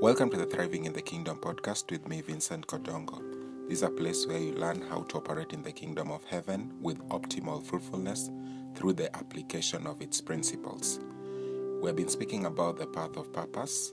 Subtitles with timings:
[0.00, 3.20] Welcome to the Thriving in the Kingdom podcast with me, Vincent Kodongo.
[3.68, 6.72] This is a place where you learn how to operate in the kingdom of heaven
[6.80, 8.30] with optimal fruitfulness
[8.74, 11.00] through the application of its principles.
[11.82, 13.92] We have been speaking about the path of purpose,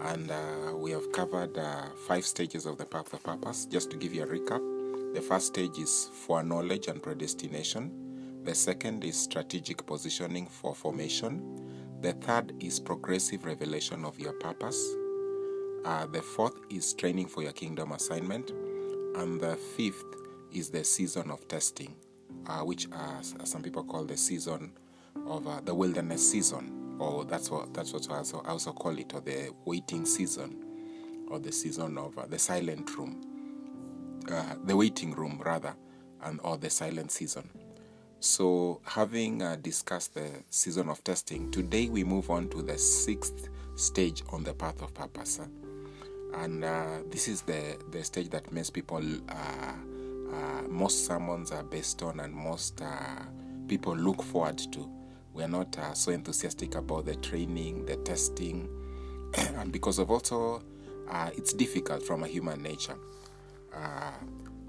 [0.00, 3.66] and uh, we have covered uh, five stages of the path of purpose.
[3.66, 8.42] Just to give you a recap, the first stage is foreknowledge and predestination.
[8.42, 12.00] The second is strategic positioning for formation.
[12.00, 14.96] The third is progressive revelation of your purpose.
[15.84, 18.50] Uh, the fourth is training for your kingdom assignment.
[19.16, 20.04] And the fifth
[20.52, 21.94] is the season of testing,
[22.46, 24.72] uh, which uh, some people call the season
[25.26, 28.98] of uh, the wilderness season, or that's what that's what I also, I also call
[28.98, 30.64] it, or the waiting season,
[31.28, 33.20] or the season of uh, the silent room,
[34.30, 35.74] uh, the waiting room rather,
[36.22, 37.48] and or the silent season.
[38.20, 43.48] So, having uh, discussed the season of testing, today we move on to the sixth
[43.76, 45.40] stage on the path of purpose.
[46.34, 49.72] And uh, this is the, the stage that most people, uh,
[50.32, 53.24] uh most sermons are based on, and most uh,
[53.68, 54.88] people look forward to.
[55.32, 58.68] We're not uh, so enthusiastic about the training, the testing,
[59.34, 60.62] and because of also
[61.36, 62.96] it's difficult from a human nature.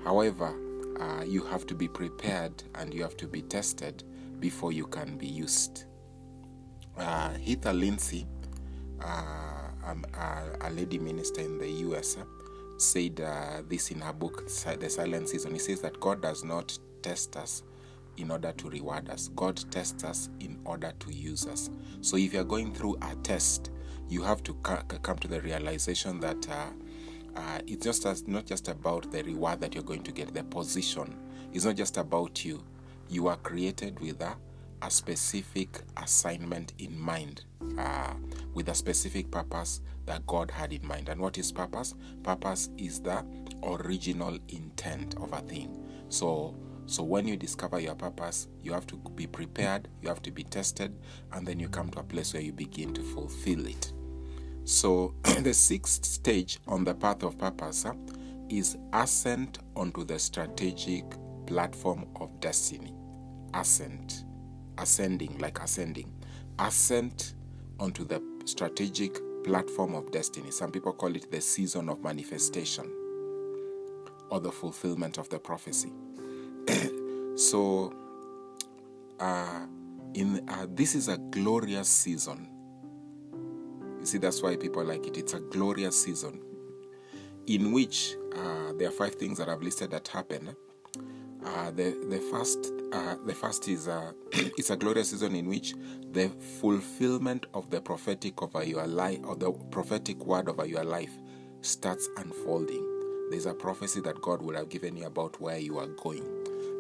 [0.04, 0.56] however,
[1.28, 4.04] you have to be prepared and you have to be tested
[4.40, 5.86] before you can be used.
[6.98, 8.26] Heather Lindsey,
[9.04, 10.06] uh, um,
[10.62, 12.24] a lady minister in the US, uh,
[12.78, 15.54] said uh, this in her book, The Silent Season.
[15.54, 17.64] He says that God does not test us
[18.18, 21.70] in order to reward us, God tests us in order to use us.
[22.02, 23.72] So if you're going through a test,
[24.10, 26.68] you have to come to the realization that uh,
[27.36, 30.44] uh, it's just as, not just about the reward that you're going to get, the
[30.44, 31.18] position.
[31.54, 32.64] It's not just about you.
[33.10, 34.36] You are created with a,
[34.82, 37.44] a specific assignment in mind,
[37.78, 38.14] uh,
[38.54, 41.10] with a specific purpose that God had in mind.
[41.10, 41.94] And what is purpose?
[42.24, 43.24] Purpose is the
[43.64, 45.78] original intent of a thing.
[46.10, 46.56] So,
[46.86, 50.44] so when you discover your purpose, you have to be prepared, you have to be
[50.44, 50.98] tested,
[51.32, 53.94] and then you come to a place where you begin to fulfill it.
[54.64, 57.86] So, the sixth stage on the path of purpose
[58.50, 61.06] is ascent onto the strategic
[61.48, 62.94] platform of destiny.
[63.54, 64.26] Ascent,
[64.82, 66.12] ascending, like ascending.
[66.60, 67.34] Ascent
[67.80, 70.52] onto the strategic platform of destiny.
[70.52, 72.92] Some people call it the season of manifestation
[74.30, 75.92] or the fulfillment of the prophecy.
[77.36, 77.94] so,
[79.20, 79.66] uh,
[80.14, 82.48] in uh, this is a glorious season
[84.02, 85.16] you see, that's why people like it.
[85.16, 86.42] It's a glorious season
[87.46, 90.56] in which uh, there are five things that I've listed that happen.
[91.46, 95.74] Uh, the the first uh, the first is uh, it's a glorious season in which
[96.12, 96.30] the
[96.62, 101.14] fulfillment of the prophetic over your life or the prophetic word over your life
[101.62, 102.88] starts unfolding.
[103.32, 106.26] There's a prophecy that God would have given you about where you are going,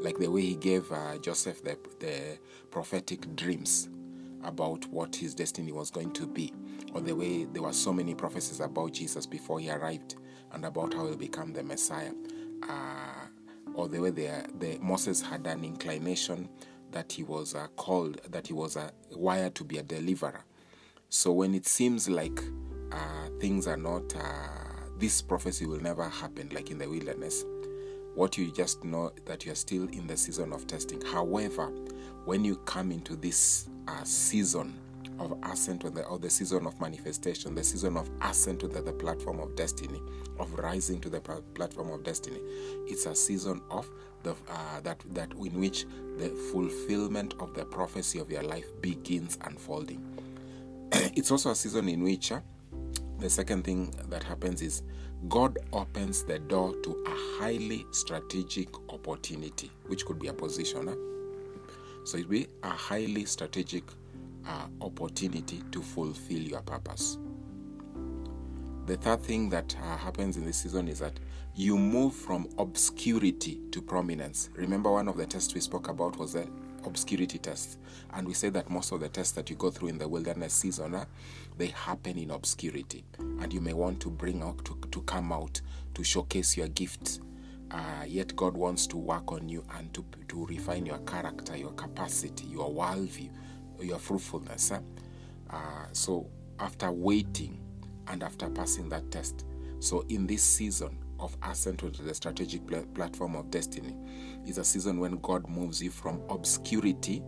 [0.01, 2.37] like the way He gave uh, Joseph the the
[2.71, 3.89] prophetic dreams
[4.43, 6.53] about what his destiny was going to be,
[6.93, 10.15] or the way there were so many prophecies about Jesus before he arrived
[10.53, 12.11] and about how he'll become the Messiah,
[12.69, 13.20] uh,
[13.73, 16.49] or the way the, the Moses had an inclination
[16.91, 20.43] that he was uh, called, that he was uh, wired to be a deliverer.
[21.09, 22.39] So when it seems like
[22.91, 27.45] uh, things are not, uh, this prophecy will never happen, like in the wilderness,
[28.15, 31.01] what you just know that you are still in the season of testing.
[31.01, 31.67] However,
[32.25, 34.77] when you come into this uh, season
[35.21, 38.93] of ascent the, or the season of manifestation, the season of ascent to the, the
[38.93, 40.01] platform of destiny,
[40.39, 42.39] of rising to the platform of destiny.
[42.87, 43.89] It's a season of
[44.23, 45.85] the uh, that that in which
[46.17, 50.03] the fulfillment of the prophecy of your life begins unfolding.
[50.91, 52.39] it's also a season in which uh,
[53.19, 54.83] the second thing that happens is
[55.27, 60.87] God opens the door to a highly strategic opportunity, which could be a position.
[60.87, 60.95] Huh?
[62.03, 63.83] So it be a highly strategic
[64.81, 67.17] opportunity to fulfill your purpose.
[68.87, 71.19] The third thing that uh, happens in this season is that
[71.55, 74.49] you move from obscurity to prominence.
[74.53, 76.47] Remember, one of the tests we spoke about was the
[76.85, 77.77] obscurity test,
[78.13, 80.53] and we said that most of the tests that you go through in the wilderness
[80.53, 81.05] season, uh,
[81.57, 85.61] they happen in obscurity, and you may want to bring out to, to come out
[85.93, 87.19] to showcase your gifts
[87.73, 91.71] uh, yet God wants to work on you and to, to refine your character, your
[91.71, 93.29] capacity, your worldview,
[93.83, 94.71] your fruitfulness.
[94.71, 96.29] Uh, so,
[96.59, 97.59] after waiting
[98.07, 99.45] and after passing that test,
[99.79, 103.95] so in this season of ascent to the strategic pl- platform of destiny,
[104.45, 107.23] is a season when God moves you from obscurity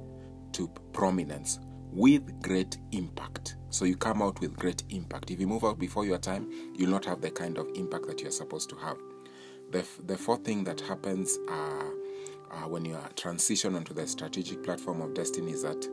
[0.53, 1.59] to prominence
[1.91, 3.55] with great impact.
[3.69, 5.31] So you come out with great impact.
[5.31, 8.21] If you move out before your time, you'll not have the kind of impact that
[8.21, 8.97] you're supposed to have.
[9.71, 11.85] The, f- the fourth thing that happens uh,
[12.51, 15.87] uh, when you transition onto the strategic platform of destiny is that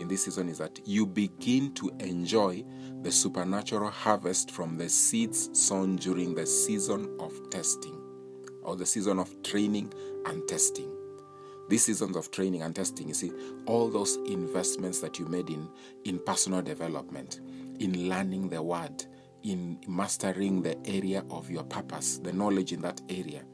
[0.00, 2.64] in this season is that you begin to enjoy
[3.02, 8.00] the supernatural harvest from the seeds sown during the season of testing
[8.62, 9.92] or the season of training
[10.26, 10.90] and testing.
[11.68, 13.30] These seasons of training and testing, you see,
[13.66, 15.68] all those investments that you made in,
[16.04, 17.40] in personal development,
[17.78, 19.04] in learning the word,
[19.44, 23.44] in mastering the area of your purpose, the knowledge in that area,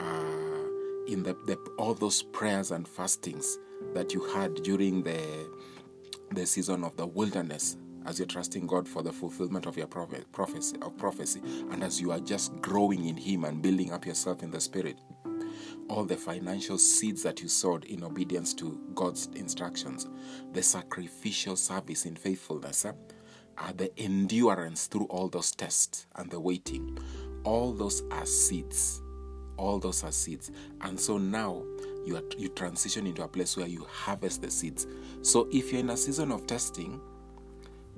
[0.00, 3.58] uh, in the, the all those prayers and fastings
[3.94, 5.50] that you had during the
[6.32, 10.76] the season of the wilderness as you're trusting God for the fulfillment of your prophecy
[10.82, 11.40] of prophecy
[11.70, 14.98] and as you are just growing in him and building up yourself in the spirit
[15.88, 20.08] all the financial seeds that you sowed in obedience to God's instructions
[20.52, 22.92] the sacrificial service in faithfulness eh?
[23.58, 26.98] uh, the endurance through all those tests and the waiting
[27.44, 29.02] all those are seeds
[29.56, 30.50] all those are seeds
[30.82, 31.62] and so now
[32.06, 34.86] you are you transition into a place where you harvest the seeds.
[35.22, 37.00] So if you're in a season of testing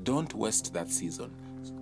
[0.03, 1.33] don't waste that season.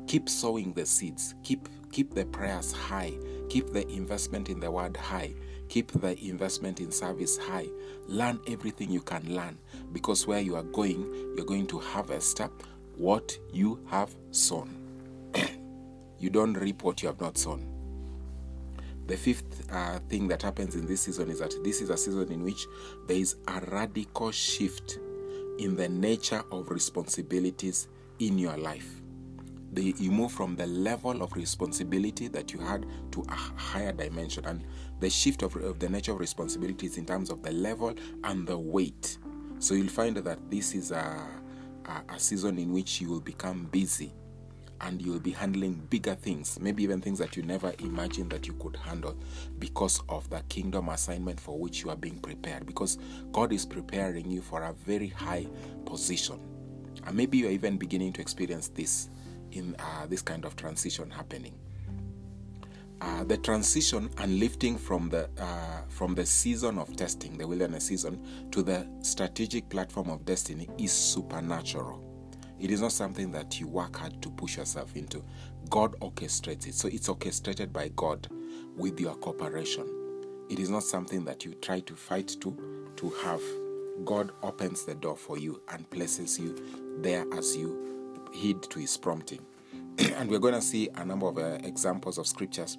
[0.07, 1.35] Keep sowing the seeds.
[1.43, 3.15] Keep keep the prayers high.
[3.49, 5.35] Keep the investment in the word high.
[5.69, 7.67] Keep the investment in service high.
[8.07, 9.59] Learn everything you can learn
[9.93, 12.41] because where you are going you're going to harvest
[12.97, 14.71] what you have sown.
[16.19, 17.76] You don't reap what you have not sown
[19.07, 22.31] the fifth uh, thing that happens in this season is that this is a season
[22.33, 22.67] in which
[23.07, 24.99] there is a radical shift
[25.59, 27.89] in the nature of responsibilities
[28.19, 29.01] in your life.
[29.73, 34.45] The, you move from the level of responsibility that you had to a higher dimension,
[34.47, 34.65] and
[35.01, 37.95] the shift of, of the nature of responsibilities in terms of the level
[38.25, 39.19] and the weight.
[39.59, 41.27] So you'll find that this is a,
[41.85, 44.13] a, a season in which you will become busy
[44.81, 48.55] and you'll be handling bigger things, maybe even things that you never imagined that you
[48.55, 49.17] could handle
[49.59, 52.67] because of the kingdom assignment for which you are being prepared.
[52.67, 52.99] Because
[53.33, 55.47] God is preparing you for a very high
[55.85, 56.41] position.
[57.07, 59.09] And maybe you're even beginning to experience this
[59.53, 61.55] in uh, this kind of transition happening.
[63.01, 67.85] Uh, the transition and lifting from the uh, from the season of testing, the wilderness
[67.85, 72.06] season, to the strategic platform of destiny is supernatural.
[72.59, 75.23] It is not something that you work hard to push yourself into.
[75.69, 76.75] God orchestrates it.
[76.75, 78.29] So it's orchestrated by God
[78.77, 79.87] with your cooperation.
[80.49, 82.57] It is not something that you try to fight to
[82.97, 83.43] to have.
[84.05, 86.57] God opens the door for you and places you
[87.01, 89.45] there as you heed to his prompting.
[89.99, 92.77] and we're going to see a number of uh, examples of scriptures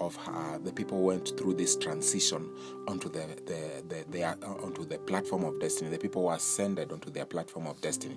[0.00, 2.48] of uh, the people went through this transition
[2.86, 5.90] onto the, the, the, uh, onto the platform of destiny.
[5.90, 8.16] The people who ascended onto their platform of destiny.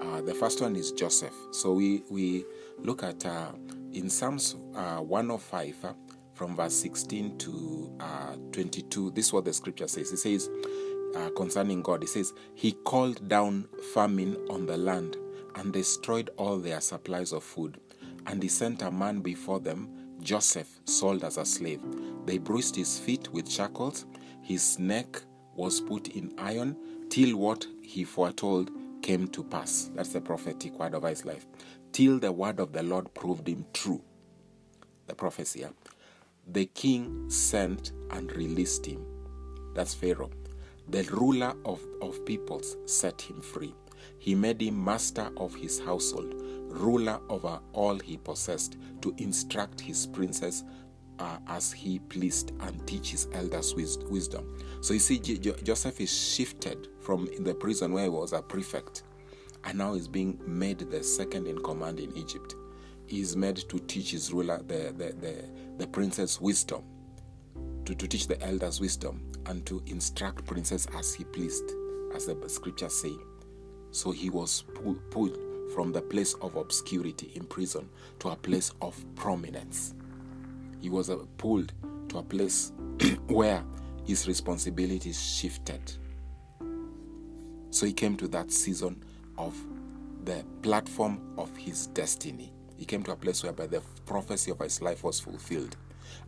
[0.00, 1.34] Uh, the first one is Joseph.
[1.50, 2.44] So we, we
[2.78, 3.52] look at uh,
[3.92, 5.92] in Psalms uh, 105 uh,
[6.34, 9.10] from verse 16 to uh, 22.
[9.10, 10.12] This is what the scripture says.
[10.12, 10.48] It says
[11.16, 15.16] uh, concerning God, it says, He called down famine on the land
[15.56, 17.80] and destroyed all their supplies of food.
[18.26, 19.88] And he sent a man before them,
[20.20, 21.80] Joseph, sold as a slave.
[22.26, 24.06] They bruised his feet with shackles,
[24.42, 25.20] his neck
[25.54, 26.76] was put in iron,
[27.08, 28.70] till what he foretold
[29.08, 29.90] came to pass.
[29.94, 31.46] That's the prophetic word of his life.
[31.92, 34.02] Till the word of the Lord proved him true.
[35.06, 35.60] The prophecy.
[35.60, 35.70] Yeah?
[36.46, 39.06] The king sent and released him.
[39.74, 40.28] That's Pharaoh.
[40.90, 43.74] The ruler of, of peoples set him free.
[44.18, 46.34] He made him master of his household,
[46.68, 50.64] ruler over all he possessed, to instruct his princes
[51.18, 54.58] uh, as he pleased and teach his elders wisdom.
[54.80, 59.02] So you see, J- Joseph is shifted from the prison where he was a prefect,
[59.64, 62.54] and now is being made the second in command in Egypt.
[63.06, 65.44] He is made to teach his ruler, the, the, the,
[65.78, 66.84] the prince's wisdom,
[67.84, 71.72] to, to teach the elders wisdom, and to instruct princes as he pleased,
[72.14, 73.12] as the scriptures say.
[73.90, 74.64] So he was
[75.10, 75.38] pulled
[75.74, 77.88] from the place of obscurity in prison
[78.20, 79.94] to a place of prominence
[80.80, 81.72] he was pulled
[82.08, 82.72] to a place
[83.28, 83.64] where
[84.04, 85.92] his responsibilities shifted.
[87.70, 89.02] So he came to that season
[89.36, 89.54] of
[90.24, 92.52] the platform of his destiny.
[92.76, 95.76] He came to a place whereby the prophecy of his life was fulfilled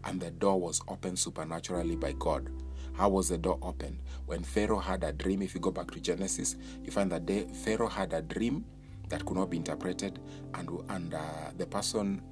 [0.04, 2.50] and the door was opened supernaturally by God.
[2.92, 3.98] How was the door opened?
[4.26, 7.88] When Pharaoh had a dream, if you go back to Genesis, you find that Pharaoh
[7.88, 8.64] had a dream
[9.08, 10.20] that could not be interpreted,
[10.54, 11.20] and, and uh,
[11.56, 12.22] the person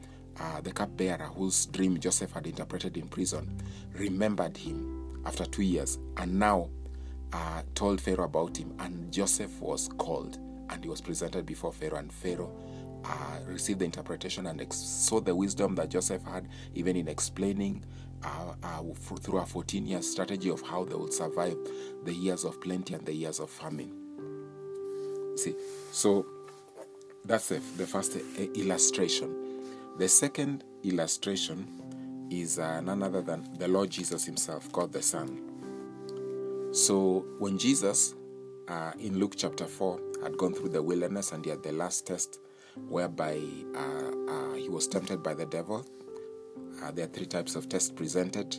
[0.41, 3.61] uh, the cupbearer whose dream Joseph had interpreted in prison,
[3.95, 6.69] remembered him after two years and now
[7.33, 8.75] uh, told Pharaoh about him.
[8.79, 10.39] And Joseph was called
[10.71, 12.53] and he was presented before Pharaoh, and Pharaoh
[13.05, 17.85] uh, received the interpretation and ex- saw the wisdom that Joseph had, even in explaining
[18.23, 18.83] uh, uh,
[19.21, 21.57] through a 14 year strategy of how they would survive
[22.05, 23.93] the years of plenty and the years of famine.
[25.37, 25.55] See,
[25.93, 26.27] so
[27.25, 29.48] that's the, the first uh, illustration.
[29.99, 36.71] The second illustration is uh, none other than the Lord Jesus Himself, God the Son.
[36.71, 38.15] So when Jesus
[38.69, 42.07] uh, in Luke chapter 4 had gone through the wilderness and he had the last
[42.07, 42.39] test
[42.89, 43.41] whereby
[43.75, 45.85] uh, uh, he was tempted by the devil.
[46.81, 48.57] Uh, there are three types of tests presented.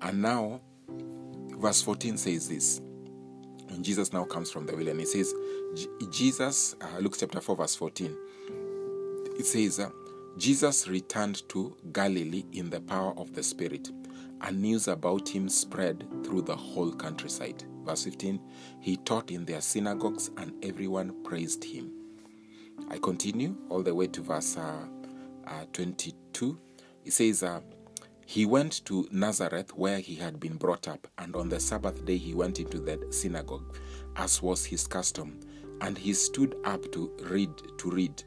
[0.00, 0.62] And now,
[1.58, 2.80] verse 14 says this.
[3.68, 5.34] When Jesus now comes from the wilderness, he says,
[6.10, 8.16] Jesus, uh, Luke chapter 4, verse 14,
[9.38, 9.78] it says,
[10.38, 13.90] Jesus returned to Galilee in the power of the Spirit,
[14.40, 17.64] and news about him spread through the whole countryside.
[17.84, 18.40] Verse 15,
[18.78, 21.90] he taught in their synagogues, and everyone praised him.
[22.88, 24.84] I continue all the way to verse uh,
[25.44, 26.56] uh, 22.
[27.04, 27.60] It says, uh,
[28.24, 32.16] He went to Nazareth where he had been brought up, and on the Sabbath day
[32.16, 33.76] he went into the synagogue,
[34.14, 35.40] as was his custom,
[35.80, 37.50] and he stood up to read.
[37.78, 38.22] To read,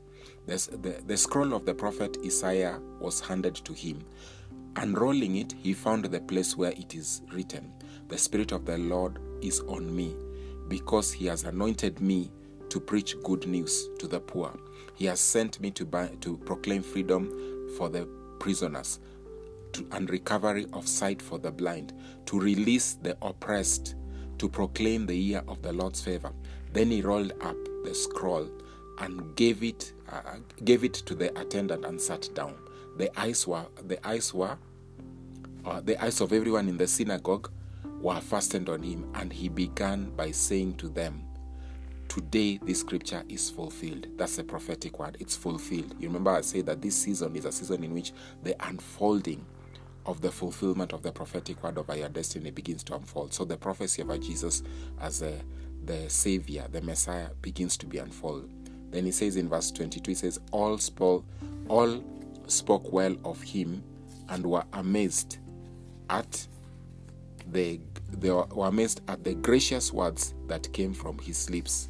[0.48, 4.04] the, the, scroll of the prophet Isaiah was handed to him.
[4.76, 7.72] Unrolling it, he found the place where it is written,
[8.08, 10.16] The Spirit of the Lord is on me,
[10.68, 12.32] because he has anointed me
[12.70, 14.58] to preach good news to the poor.
[14.96, 18.08] He has sent me to, buy, to proclaim freedom for the
[18.40, 19.00] prisoners
[19.74, 21.94] to, and recovery of sight for the blind,
[22.28, 23.96] to release the oppressed,
[24.38, 26.32] to proclaim the year of the Lord's favor.
[26.74, 28.50] Then he rolled up the scroll
[29.00, 30.22] and gave it uh,
[30.64, 32.56] gave it to the attendant and sat down.
[32.98, 34.58] The eyes were the eyes were
[35.66, 37.52] uh, the eyes of everyone in the synagogue
[38.02, 41.24] were fastened on him, and he began by saying to them,
[42.08, 44.08] today this scripture is fulfilled.
[44.18, 45.18] That's a prophetic word.
[45.20, 45.96] It's fulfilled.
[46.00, 48.12] You remember I said that this season is a season in which
[48.44, 49.46] the unfolding
[50.06, 53.34] of the fulfillment of the prophetic word over your destiny begins to unfold.
[53.34, 54.64] So the prophecy about Jesus
[55.00, 55.40] as a,
[55.86, 58.61] the Savior, the Messiah, begins to be unfolded.
[58.92, 61.26] Then he says in verse 22, he says, All spoke,
[61.68, 62.04] all
[62.48, 63.84] spoke well of him
[64.30, 65.38] and were amazed
[66.10, 66.48] at
[67.52, 67.80] the
[68.12, 71.90] they were amazed at the gracious words that came from his lips.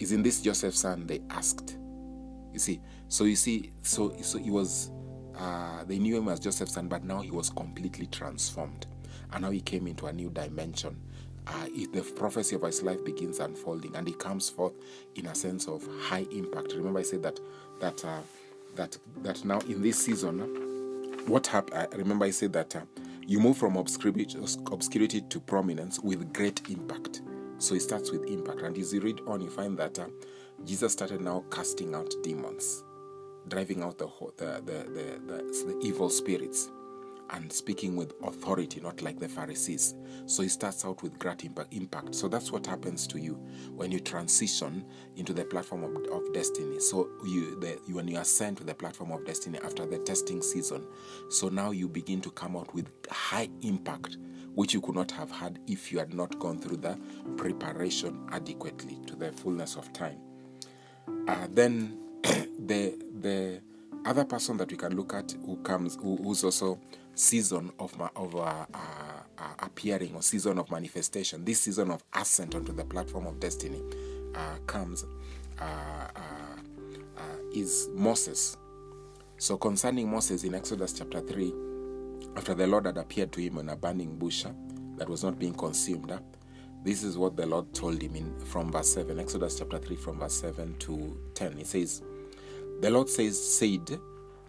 [0.00, 1.06] Isn't this Joseph's son?
[1.06, 1.76] They asked.
[2.52, 4.90] You see, so you see, so so he was.
[5.36, 8.86] Uh, they knew him as Joseph's son, but now he was completely transformed,
[9.32, 11.00] and now he came into a new dimension.
[11.46, 14.72] Uh, the prophecy of his life begins unfolding, and he comes forth
[15.14, 16.72] in a sense of high impact.
[16.72, 17.38] Remember, I said that
[17.80, 18.20] that uh,
[18.76, 20.38] that that now in this season,
[21.26, 21.88] what happened?
[21.92, 22.80] I remember I said that uh,
[23.26, 24.38] you move from obscurity,
[24.72, 27.22] obscurity to prominence with great impact.
[27.58, 28.60] So it starts with impact.
[28.60, 30.06] And as you read on, you find that uh,
[30.64, 32.84] Jesus started now casting out demons,
[33.48, 36.70] driving out the, the, the, the, the evil spirits,
[37.30, 39.94] and speaking with authority, not like the Pharisees.
[40.26, 42.14] So he starts out with great impact.
[42.14, 43.34] So that's what happens to you
[43.74, 44.84] when you transition
[45.16, 46.80] into the platform of, of destiny.
[46.80, 50.86] So you, the, when you ascend to the platform of destiny after the testing season,
[51.28, 54.18] so now you begin to come out with high impact
[54.54, 56.98] which you could not have had if you had not gone through the
[57.36, 60.18] preparation adequately to the fullness of time.
[61.26, 63.60] Uh, then the the
[64.04, 66.78] other person that we can look at who comes who, who's also
[67.14, 68.66] season of my of uh, uh,
[69.38, 71.44] uh, appearing or season of manifestation.
[71.44, 73.82] This season of ascent onto the platform of destiny
[74.34, 75.04] uh, comes
[75.58, 76.08] uh,
[77.52, 78.56] is Moses.
[79.36, 81.52] So concerning Moses in Exodus chapter three
[82.36, 84.44] after the Lord had appeared to him in a burning bush
[84.96, 86.12] that was not being consumed,
[86.84, 90.18] this is what the Lord told him in from verse 7, Exodus chapter 3, from
[90.18, 91.56] verse 7 to 10.
[91.56, 92.02] He says,
[92.80, 93.98] The Lord says, said,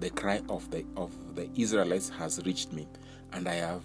[0.00, 2.88] the cry of the of the Israelites has reached me,
[3.32, 3.84] and I have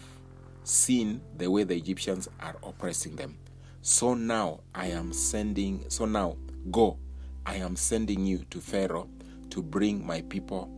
[0.64, 3.38] seen the way the Egyptians are oppressing them.
[3.82, 5.86] So now I am sending.
[5.90, 6.38] So now
[6.72, 6.98] go
[7.46, 9.08] I am sending you to Pharaoh
[9.52, 10.70] to bring my people,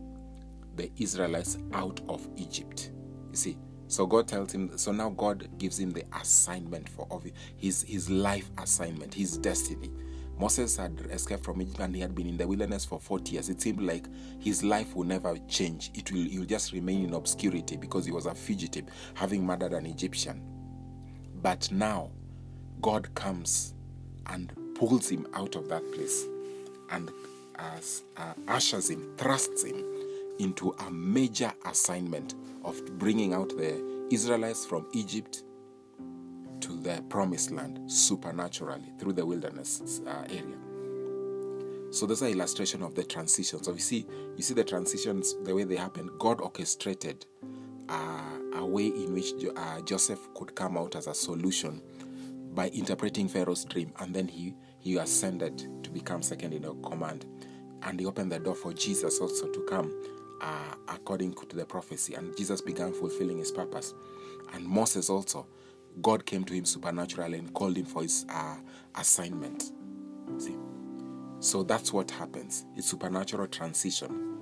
[0.76, 2.90] the Israelites, out of Egypt.
[3.30, 7.26] You see, so God tells him, so now God gives him the assignment for of
[7.56, 9.90] his, his life assignment, his destiny.
[10.38, 13.48] Moses had escaped from Egypt and he had been in the wilderness for 40 years.
[13.48, 14.06] It seemed like
[14.38, 15.90] his life will never change.
[15.94, 19.72] It will, he will just remain in obscurity because he was a fugitive, having murdered
[19.72, 20.40] an Egyptian.
[21.42, 22.10] But now,
[22.80, 23.74] God comes
[24.26, 26.24] and pulls him out of that place
[26.90, 27.10] and
[27.56, 29.84] as, uh, ushers him, thrusts him
[30.38, 35.42] into a major assignment of bringing out the Israelites from Egypt
[36.60, 40.56] to the promised land supernaturally through the wilderness uh, area.
[41.90, 43.64] So there's an illustration of the transitions.
[43.64, 46.10] So you see, you see the transitions, the way they happen.
[46.18, 47.24] God orchestrated
[47.88, 51.80] uh, a way in which uh, Joseph could come out as a solution
[52.54, 57.24] by interpreting Pharaoh's dream, and then he he ascended to become second in command,
[57.82, 59.92] and he opened the door for Jesus also to come
[60.40, 63.94] uh, according to the prophecy, and Jesus began fulfilling his purpose,
[64.52, 65.46] and Moses also.
[66.02, 68.56] God came to him supernaturally and called him for his uh,
[68.94, 69.72] assignment.
[70.38, 70.56] See,
[71.40, 72.66] so that's what happens.
[72.76, 74.38] It's supernatural transition.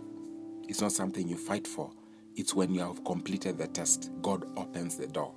[0.68, 1.90] It's not something you fight for.
[2.34, 5.32] It's when you have completed the test, God opens the door.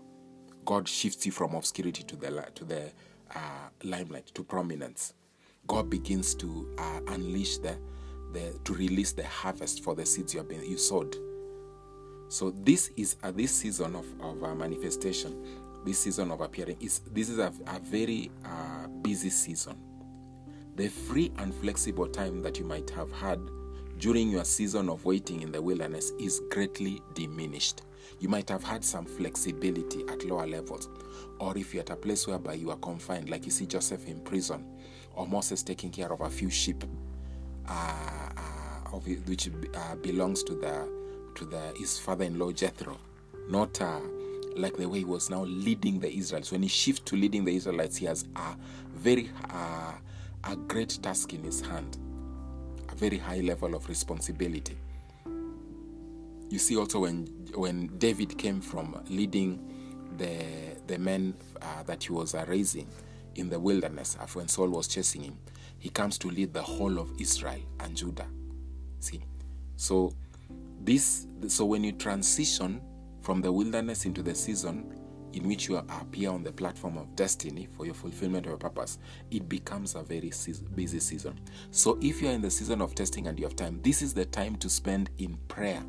[0.66, 2.92] God shifts you from obscurity to the to the
[3.34, 5.14] uh, limelight, to prominence.
[5.68, 7.78] God begins to uh, unleash the,
[8.34, 11.16] the to release the harvest for the seeds you have been you sowed.
[12.28, 17.00] So this is uh, this season of of uh, manifestation, this season of appearing is
[17.12, 19.78] this is a, a very uh, busy season.
[20.76, 23.40] The free and flexible time that you might have had
[23.98, 27.82] during your season of waiting in the wilderness is greatly diminished.
[28.20, 30.90] You might have had some flexibility at lower levels,
[31.40, 34.22] or if you're at a place whereby you are confined, like you see Joseph in
[34.22, 34.66] prison,
[35.16, 36.84] or Moses taking care of a few sheep,
[37.68, 40.90] uh, uh, which uh, belongs to the
[41.36, 42.98] to the his father-in-law Jethro,
[43.50, 44.00] not uh,
[44.56, 46.52] like the way he was now leading the Israelites.
[46.52, 48.56] When he shifts to leading the Israelites, he has a
[48.94, 49.94] very uh,
[50.46, 51.98] a great task in his hand
[52.92, 54.78] a very high level of responsibility.
[56.50, 59.60] You see also when when David came from leading
[60.18, 60.44] the
[60.88, 62.88] the men uh, that he was uh, raising
[63.36, 65.38] in the wilderness after when Saul was chasing him,
[65.78, 68.28] he comes to lead the whole of Israel and Judah.
[69.00, 69.22] See,
[69.76, 70.12] so
[70.82, 72.82] this so when you transition
[73.30, 74.92] from the wilderness into the season
[75.34, 78.98] in which you appear on the platform of destiny for your fulfillment of your purpose,
[79.30, 80.32] it becomes a very
[80.74, 81.40] busy season.
[81.70, 84.16] So, if you are in the season of testing and you have time, this is
[84.16, 85.84] the time to spend in prayer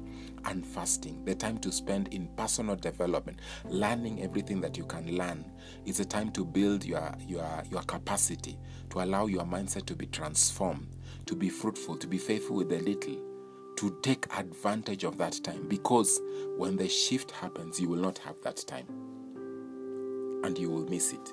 [0.45, 5.43] and fasting, the time to spend in personal development, learning everything that you can learn.
[5.87, 8.59] It's a time to build your, your, your capacity,
[8.91, 12.81] to allow your mindset to be transformed, to be fruitful, to be faithful with the
[12.81, 13.30] little
[13.81, 16.21] to take advantage of that time because
[16.59, 18.87] when the shift happens, you will not have that time
[20.45, 21.33] and you will miss it.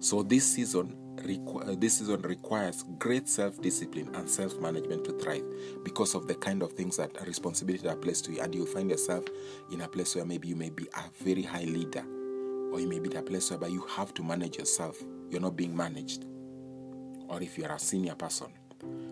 [0.00, 5.44] So this season, requ- uh, this season requires great self-discipline and self-management to thrive
[5.84, 8.88] because of the kind of things that responsibility are placed to you, and you'll find
[8.88, 9.24] yourself
[9.70, 12.04] in a place where maybe you may be a very high leader,
[12.72, 15.02] or you may be in a place where you have to manage yourself.
[15.28, 16.24] You're not being managed,
[17.28, 18.48] or if you're a senior person.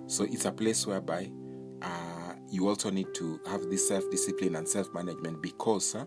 [0.06, 1.30] So it's a place whereby
[1.82, 5.94] uh, you also need to have this self-discipline and self-management because.
[5.94, 6.04] Uh,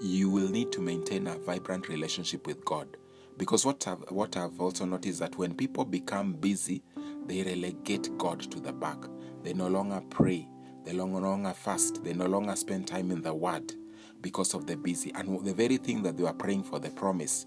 [0.00, 2.96] you will need to maintain a vibrant relationship with God.
[3.36, 6.82] Because what I've, what I've also noticed that when people become busy,
[7.26, 8.98] they relegate God to the back.
[9.42, 10.48] They no longer pray,
[10.84, 13.72] they no longer fast, they no longer spend time in the Word
[14.20, 15.12] because of the busy.
[15.14, 17.46] And the very thing that they are praying for, the promise,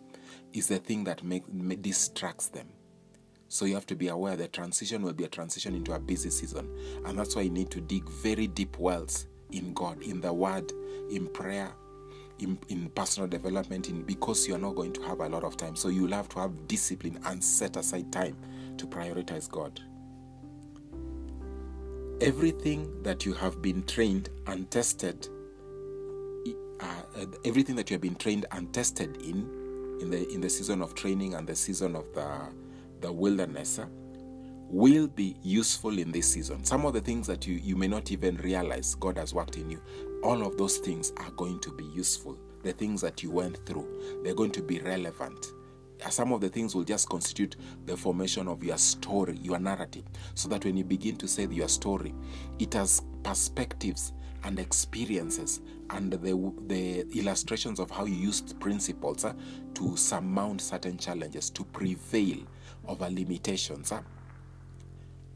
[0.54, 1.44] is the thing that make,
[1.82, 2.68] distracts them.
[3.50, 6.30] So you have to be aware the transition will be a transition into a busy
[6.30, 6.70] season.
[7.06, 10.72] And that's why you need to dig very deep wells in God, in the Word,
[11.10, 11.72] in prayer,
[12.40, 15.76] in, in personal development in because you're not going to have a lot of time.
[15.76, 18.36] So you'll have to have discipline and set aside time
[18.78, 19.80] to prioritize God.
[22.20, 25.30] Everything that you have been trained and tested,
[26.80, 29.48] uh, everything that you have been trained and tested in,
[30.02, 32.28] in the in the season of training and the season of the
[33.02, 33.86] the wilderness, uh,
[34.70, 36.64] will be useful in this season.
[36.64, 39.70] Some of the things that you, you may not even realize God has worked in
[39.70, 39.82] you,
[40.24, 42.38] all of those things are going to be useful.
[42.64, 45.54] The things that you went through, they're going to be relevant.
[46.10, 47.56] Some of the things will just constitute
[47.86, 50.04] the formation of your story, your narrative,
[50.36, 52.14] so that when you begin to say your story,
[52.60, 56.18] it has perspectives and experiences and the,
[56.68, 59.34] the illustrations of how you used principles uh,
[59.74, 62.38] to surmount certain challenges, to prevail
[62.88, 63.91] over limitations.
[63.91, 64.02] Uh,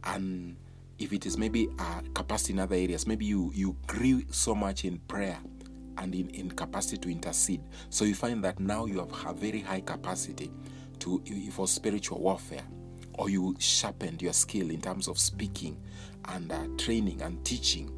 [0.03, 0.55] and
[0.97, 4.85] if it is maybe a capacity in other areas, maybe you, you grew so much
[4.85, 5.37] in prayer
[5.97, 7.61] and in, in capacity to intercede.
[7.89, 10.51] So you find that now you have a very high capacity
[10.99, 12.63] to for spiritual warfare,
[13.13, 15.81] or you sharpened your skill in terms of speaking
[16.25, 17.91] and uh, training and teaching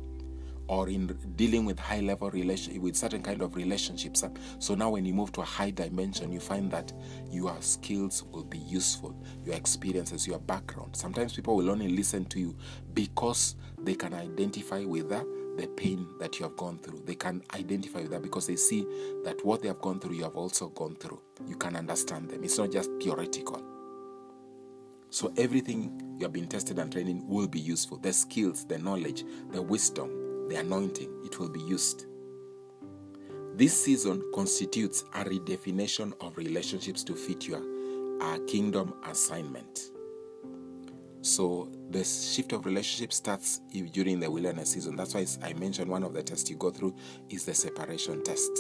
[0.74, 4.90] or in dealing with high level relation with certain kind of relationships uh, so now
[4.90, 6.92] when you move to a high dimension you find that
[7.30, 12.40] your skills will be useful your experiences your background sometimes people will only listen to
[12.40, 12.56] you
[12.94, 15.26] because they can identify with that
[15.58, 17.04] the pain that you have gone through.
[17.06, 18.88] They can identify with that because they see
[19.24, 21.22] that what they have gone through, you have also gone through.
[21.48, 22.44] You can understand them.
[22.44, 23.62] It's not just theoretical.
[25.12, 28.00] So everything you have been tested and training will be useful.
[28.00, 32.06] The skills, the knowledge, the wisdom, the anointing, it will be used.
[33.56, 37.62] This season constitutes a redefinition of relationships to fit your
[38.22, 39.92] uh, kingdom assignment.
[41.22, 44.96] So the shift of relationship starts during the wilderness season.
[44.96, 46.96] That's why I mentioned one of the tests you go through
[47.30, 48.52] is the separation test,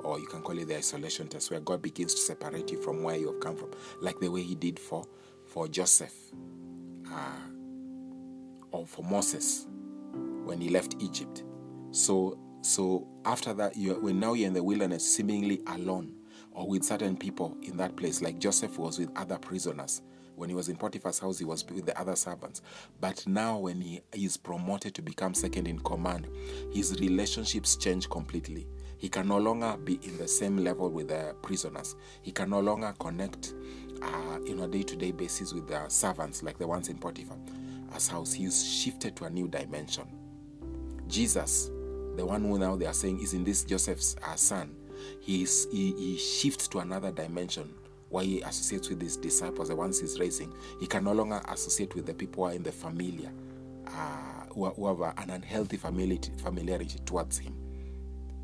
[0.00, 3.02] or you can call it the isolation test, where God begins to separate you from
[3.02, 5.06] where you have come from, like the way He did for
[5.46, 6.14] for Joseph,
[7.10, 7.40] uh,
[8.72, 9.66] or for Moses
[10.48, 11.44] when he left Egypt.
[11.90, 16.14] So so after that, you when now you're in the wilderness, seemingly alone,
[16.50, 20.02] or with certain people in that place, like Joseph was with other prisoners
[20.38, 22.62] when he was in Potiphar's house, he was with the other servants.
[23.00, 26.28] But now, when he is promoted to become second in command,
[26.72, 28.68] his relationships change completely.
[28.98, 31.96] He can no longer be in the same level with the prisoners.
[32.22, 33.54] He can no longer connect
[34.00, 38.08] uh, in a day to day basis with the servants like the ones in Potiphar's
[38.08, 38.32] house.
[38.32, 40.17] He's shifted to a new dimension.
[41.08, 41.70] Jesus,
[42.16, 44.74] the one who now they are saying is in this Joseph's uh, son,
[45.20, 47.74] he's, he, he shifts to another dimension
[48.10, 50.52] why he associates with his disciples, the ones he's raising.
[50.80, 53.30] He can no longer associate with the people who are in the familiar,
[53.86, 57.54] uh, who, who have an unhealthy familiarity, familiarity towards him.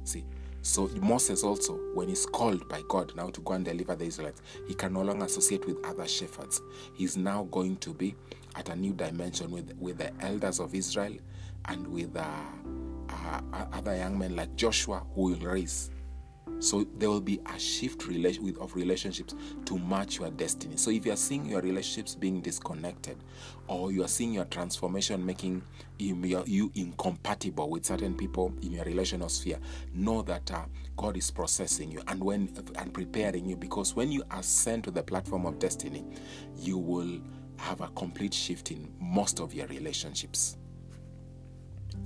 [0.05, 0.24] See,
[0.61, 4.42] so Moses also, when he's called by God now to go and deliver the Israelites,
[4.66, 6.61] he can no longer associate with other shepherds.
[6.94, 8.14] He's now going to be
[8.57, 11.16] at a new dimension with, with the elders of Israel
[11.66, 12.24] and with uh,
[13.09, 13.40] uh,
[13.72, 15.90] other young men like Joshua who will raise
[16.64, 19.35] so there will be a shift of relationships
[19.66, 20.77] to match your destiny.
[20.77, 23.22] So if you are seeing your relationships being disconnected,
[23.68, 25.62] or you are seeing your transformation making
[25.98, 29.59] you incompatible with certain people in your relational sphere,
[29.92, 30.64] know that uh,
[30.96, 35.03] God is processing you and when and preparing you because when you ascend to the
[35.03, 36.05] platform of destiny,
[36.57, 37.20] you will
[37.57, 40.57] have a complete shift in most of your relationships.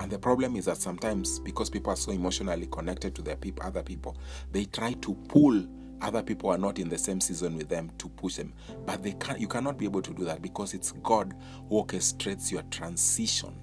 [0.00, 3.66] And the problem is that sometimes, because people are so emotionally connected to their people,
[3.66, 4.16] other people,
[4.52, 5.66] they try to pull
[6.00, 8.52] other people who are not in the same season with them to push them.
[8.86, 9.40] But they can't.
[9.40, 11.34] you cannot be able to do that because it's God
[11.68, 13.54] who orchestrates your transition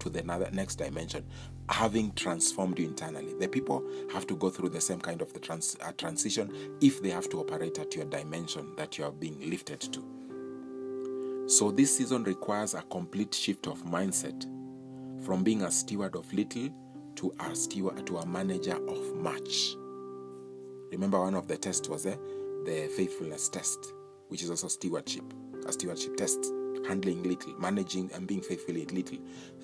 [0.00, 0.22] to the
[0.52, 1.24] next dimension,
[1.68, 3.34] having transformed you internally.
[3.40, 7.02] The people have to go through the same kind of the trans, uh, transition if
[7.02, 10.04] they have to operate at your dimension that you are being lifted to.
[11.48, 14.46] So this season requires a complete shift of mindset
[15.28, 16.70] from being a steward of little
[17.14, 19.76] to a steward to a manager of much.
[20.90, 22.16] Remember, one of the tests was there,
[22.64, 23.92] the faithfulness test,
[24.28, 25.24] which is also stewardship,
[25.66, 26.38] a stewardship test,
[26.88, 29.18] handling little, managing and being faithful in little,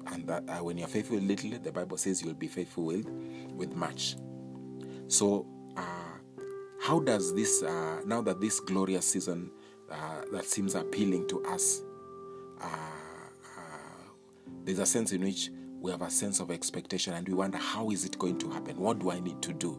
[0.09, 3.09] and that uh, when you're faithful little, the Bible says you'll be faithful with
[3.55, 4.17] with much.
[5.09, 5.47] So,
[5.79, 6.19] uh,
[6.79, 9.51] how does this uh, now that this glorious season
[9.91, 11.81] uh, that seems appealing to us?
[14.65, 15.51] There's a sense in which
[15.81, 18.79] we have a sense of expectation and we wonder how is it going to happen?
[18.79, 19.79] What do I need to do?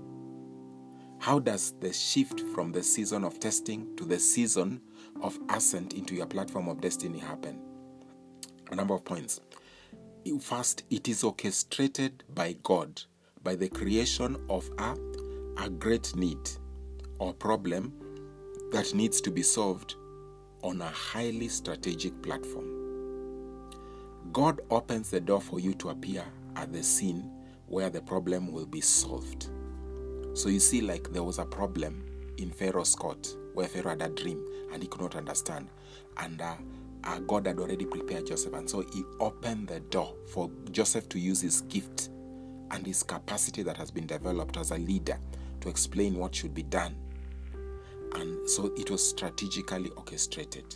[1.17, 4.81] How does the shift from the season of testing to the season
[5.23, 7.59] of ascent into your platform of destiny happen?
[8.71, 9.41] A number of points.
[10.39, 13.01] First, it is orchestrated by God
[13.43, 14.95] by the creation of a,
[15.57, 16.49] a great need
[17.17, 17.91] or problem
[18.71, 19.95] that needs to be solved
[20.61, 22.74] on a highly strategic platform.
[24.31, 26.23] God opens the door for you to appear
[26.55, 27.31] at the scene
[27.67, 29.49] where the problem will be solved.
[30.33, 32.05] So you see, like there was a problem
[32.37, 35.69] in Pharaoh's court where Pharaoh had a dream and he could not understand.
[36.17, 36.55] And uh,
[37.03, 38.53] uh, God had already prepared Joseph.
[38.53, 42.09] And so he opened the door for Joseph to use his gift
[42.71, 45.17] and his capacity that has been developed as a leader
[45.61, 46.95] to explain what should be done.
[48.15, 50.75] And so it was strategically orchestrated.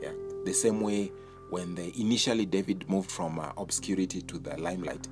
[0.00, 0.12] Yeah.
[0.44, 1.12] The same way
[1.50, 5.08] when the initially David moved from uh, obscurity to the limelight,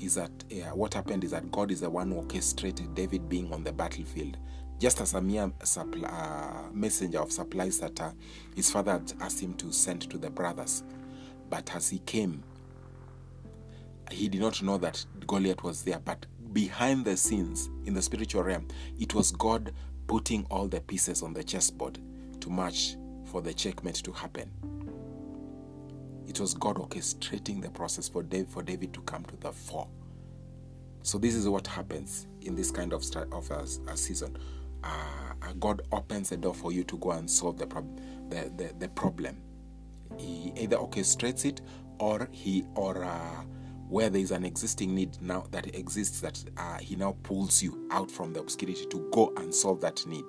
[0.00, 3.52] is that uh, what happened is that God is the one who orchestrated David being
[3.52, 4.36] on the battlefield,
[4.78, 8.10] just as a mere uh, messenger of supplies that uh,
[8.56, 10.82] his father had asked him to send to the brothers.
[11.48, 12.42] But as he came,
[14.10, 16.00] he did not know that Goliath was there.
[16.00, 18.66] But behind the scenes, in the spiritual realm,
[18.98, 19.72] it was God
[20.06, 21.98] putting all the pieces on the chessboard
[22.40, 24.50] to much for the checkmate to happen.
[26.28, 29.88] It was God orchestrating the process for David, for David to come to the fore.
[31.02, 34.36] So this is what happens in this kind of of a, a season.
[34.84, 38.72] Uh, God opens the door for you to go and solve the, prob- the, the,
[38.78, 39.40] the problem.
[40.18, 41.60] He either orchestrates it
[41.98, 43.42] or he or uh,
[43.88, 47.86] where there is an existing need now that exists that uh, he now pulls you
[47.90, 50.24] out from the obscurity to go and solve that need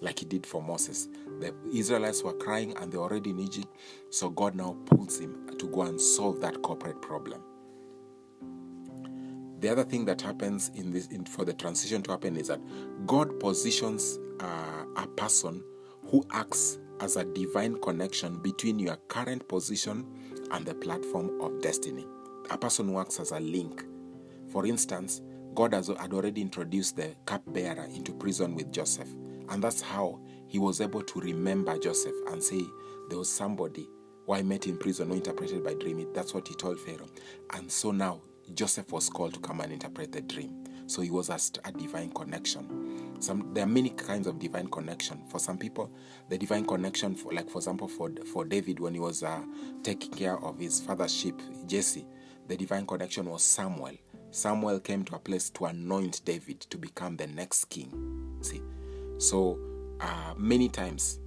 [0.00, 1.08] like he did for Moses.
[1.40, 3.68] The Israelites were crying and they're already in Egypt,
[4.10, 7.42] so God now pulls him to go and solve that corporate problem.
[9.60, 12.60] The other thing that happens in this in, for the transition to happen is that
[13.06, 15.64] God positions uh, a person
[16.06, 20.06] who acts as a divine connection between your current position
[20.52, 22.06] and the platform of destiny.
[22.50, 23.84] A person acts as a link.
[24.50, 25.22] For instance,
[25.54, 29.08] God has, had already introduced the cupbearer into prison with Joseph.
[29.48, 32.62] And that's how he was able to remember Joseph and say,
[33.08, 33.88] There was somebody
[34.26, 36.06] who I met in prison who interpreted by dream.
[36.14, 37.08] That's what he told Pharaoh.
[37.54, 38.22] And so now
[38.54, 40.64] Joseph was called to come and interpret the dream.
[40.86, 43.14] So he was a, a divine connection.
[43.20, 45.22] Some there are many kinds of divine connection.
[45.28, 45.90] For some people,
[46.30, 49.42] the divine connection, for, like for example, for for David when he was uh,
[49.82, 52.06] taking care of his father's sheep, Jesse,
[52.46, 53.96] the divine connection was Samuel.
[54.30, 58.38] Samuel came to a place to anoint David to become the next king.
[58.40, 58.62] See,
[59.18, 59.58] so
[60.00, 61.20] uh, many times,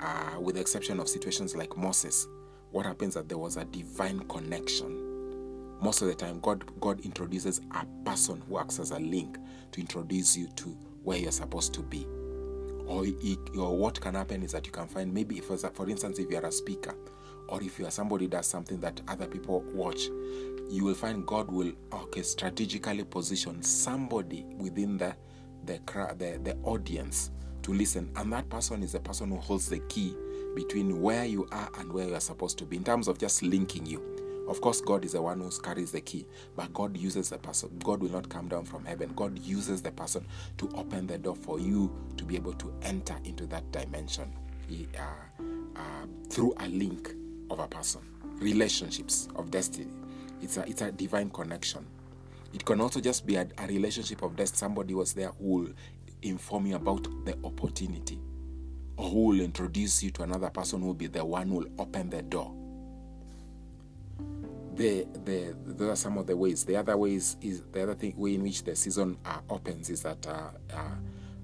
[0.00, 2.26] uh, with the exception of situations like Moses,
[2.70, 5.06] what happens that there was a divine connection.
[5.82, 9.38] Most of the time, God God introduces a person who acts as a link
[9.72, 12.06] to introduce you to where you're supposed to be.
[12.86, 13.06] Or,
[13.56, 16.44] or what can happen is that you can find maybe if, for instance, if you're
[16.44, 16.94] a speaker,
[17.48, 20.08] or if you are somebody does something that other people watch,
[20.68, 25.14] you will find God will okay strategically position somebody within the
[25.64, 25.80] the,
[26.16, 27.30] the, the audience
[27.62, 28.10] to listen.
[28.16, 30.14] And that person is the person who holds the key
[30.54, 33.42] between where you are and where you are supposed to be in terms of just
[33.42, 34.02] linking you.
[34.48, 37.70] Of course, God is the one who carries the key, but God uses the person.
[37.84, 39.12] God will not come down from heaven.
[39.14, 40.26] God uses the person
[40.58, 44.32] to open the door for you to be able to enter into that dimension
[44.98, 45.02] uh,
[45.76, 45.80] uh,
[46.28, 47.12] through a link
[47.48, 48.00] of a person.
[48.40, 49.86] Relationships of destiny.
[50.42, 51.86] It's a, it's a divine connection.
[52.52, 54.56] It can also just be a, a relationship of death.
[54.56, 55.68] Somebody was there who will
[56.22, 58.18] inform you about the opportunity,
[58.96, 61.70] or who will introduce you to another person who will be the one who will
[61.78, 62.54] open the door.
[64.74, 66.64] The, the, those are some of the ways.
[66.64, 70.02] The other ways is the other thing way in which the season uh, opens is
[70.02, 70.76] that uh, uh,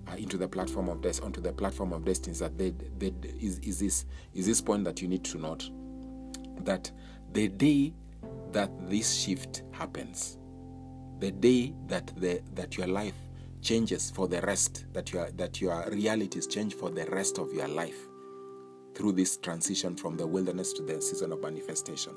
[0.08, 3.12] uh into the platform of death onto the platform of destiny is that they, they,
[3.40, 5.68] is, is this is this point that you need to note
[6.60, 6.90] that
[7.32, 7.92] the day
[8.52, 10.38] that this shift happens
[11.18, 13.14] the day that the that your life
[13.66, 17.66] changes for the rest that your that your realities change for the rest of your
[17.66, 17.98] life
[18.94, 22.12] through this transition from the wilderness to the season of manifestation.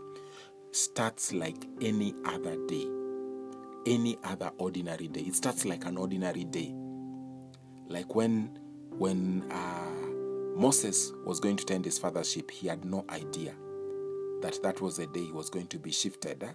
[0.72, 2.86] Starts like any other day.
[3.88, 5.22] Any other ordinary day.
[5.22, 6.72] It starts like an ordinary day.
[7.88, 8.60] Like when
[8.92, 13.54] when uh, moses was going to tend his father's sheep he had no idea
[14.42, 16.52] that that was the day he was going to be shifted eh?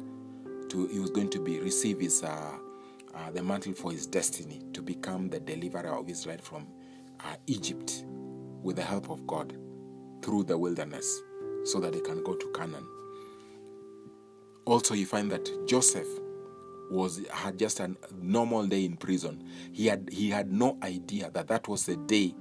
[0.68, 2.58] to he was going to be receive his uh,
[3.16, 6.66] uh, the mantle for his destiny to become the deliverer of Israel from
[7.20, 8.04] uh, Egypt
[8.62, 9.56] with the help of God
[10.22, 11.20] through the wilderness
[11.64, 12.86] so that they can go to Canaan.
[14.64, 16.08] Also, you find that Joseph
[16.90, 19.44] was had just a normal day in prison.
[19.72, 22.34] He had he had no idea that that was the day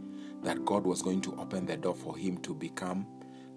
[0.43, 3.05] that God was going to open the door for him to become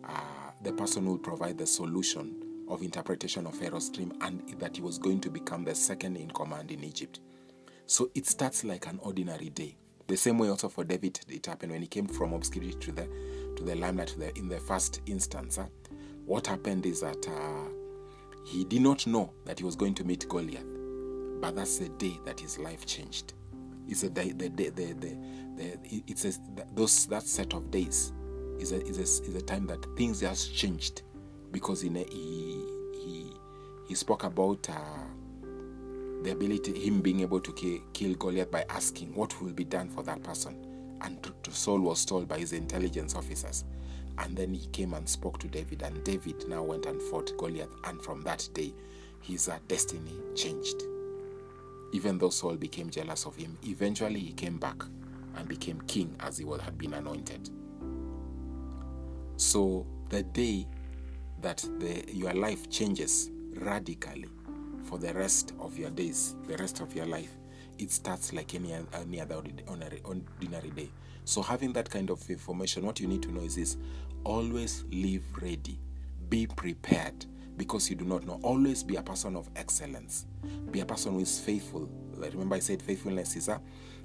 [0.05, 0.20] uh,
[0.62, 4.83] the person who would provide the solution of interpretation of Pharaoh's dream and that he
[4.83, 7.20] was going to become the second in command in Egypt.
[7.87, 9.76] So it starts like an ordinary day.
[10.09, 13.09] The same way also for David it happened when he came from obscurity to the
[13.57, 15.57] to the limelight to the, in the first instance.
[15.57, 15.66] Huh?
[16.24, 17.68] What happened is that uh,
[18.44, 20.64] he did not know that he was going to meet Goliath,
[21.40, 23.35] but that's the day that his life changed.
[23.88, 25.16] It's a day, the, the, the, the,
[25.57, 26.33] the it's a,
[26.74, 28.12] those that set of days
[28.59, 31.02] is a, is a, is a time that things has changed
[31.52, 33.32] because he he
[33.88, 34.74] he spoke about uh,
[36.22, 39.88] the ability him being able to kill, kill Goliath by asking what will be done
[39.88, 40.56] for that person,
[41.02, 41.18] and
[41.50, 43.64] Saul was told by his intelligence officers,
[44.18, 47.74] and then he came and spoke to David, and David now went and fought Goliath,
[47.85, 48.74] and from that day,
[49.20, 50.82] his uh, destiny changed.
[51.92, 54.82] Even though Saul became jealous of him, eventually he came back
[55.37, 57.50] and became king as he had been anointed.
[59.37, 60.66] So the day
[61.42, 64.29] that the, your life changes radically
[64.85, 67.31] for the rest of your days, the rest of your life,
[67.79, 70.90] it starts like any, any other ordinary, day.
[71.25, 73.77] So, having that kind of information, what you need to know is this
[74.25, 75.79] always live ready,
[76.29, 78.38] be prepared because you do not know.
[78.42, 80.27] Always be a person of excellence,
[80.70, 81.88] be a person who is faithful.
[82.16, 83.61] Remember, I said faithfulness is a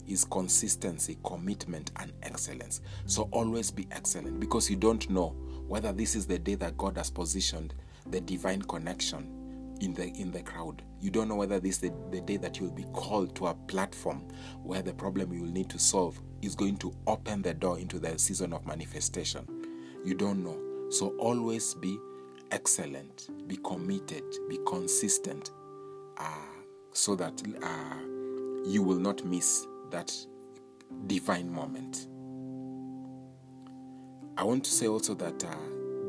[0.08, 2.82] is consistency, commitment, and excellence.
[3.06, 5.36] So always be excellent because you don't know
[5.71, 7.73] whether this is the day that God has positioned
[8.07, 10.81] the divine connection in the in the crowd.
[10.99, 13.47] You don't know whether this is the, the day that you will be called to
[13.47, 14.27] a platform
[14.63, 17.99] where the problem you will need to solve is going to open the door into
[17.99, 19.47] the season of manifestation.
[20.03, 20.60] You don't know.
[20.89, 21.97] So always be
[22.51, 25.51] excellent, be committed, be consistent,
[26.17, 26.49] uh,
[26.91, 30.13] so that uh, you will not miss that
[31.07, 32.07] divine moment.
[34.41, 35.56] I want to say also that uh,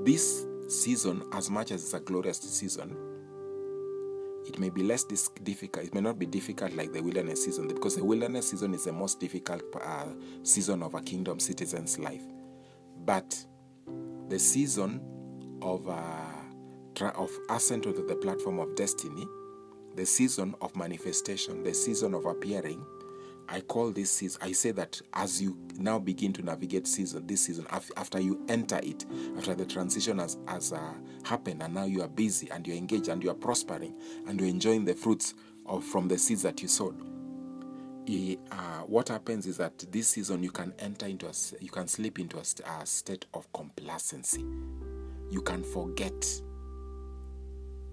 [0.04, 2.96] this season, as much as it's a glorious season,
[4.46, 5.84] it may be less difficult.
[5.84, 8.92] It may not be difficult like the wilderness season because the wilderness season is the
[8.92, 10.06] most difficult uh,
[10.44, 12.22] season of a kingdom citizen's life.
[13.04, 13.36] But
[14.30, 15.02] the season
[15.60, 16.02] of uh,
[16.94, 19.26] tra- of ascent onto the platform of destiny,
[19.94, 22.82] the season of manifestation, the season of appearing,
[23.48, 27.42] I call this season, I say that as you now begin to navigate season, this
[27.42, 29.04] season, after you enter it,
[29.36, 33.08] after the transition has, has uh, happened, and now you are busy and you're engaged
[33.08, 33.94] and you are prospering
[34.26, 35.34] and you're enjoying the fruits
[35.66, 36.98] of from the seeds that you sowed.
[38.50, 42.18] Uh, what happens is that this season you can enter into a, you can slip
[42.18, 44.44] into a, a state of complacency.
[45.30, 46.26] You can forget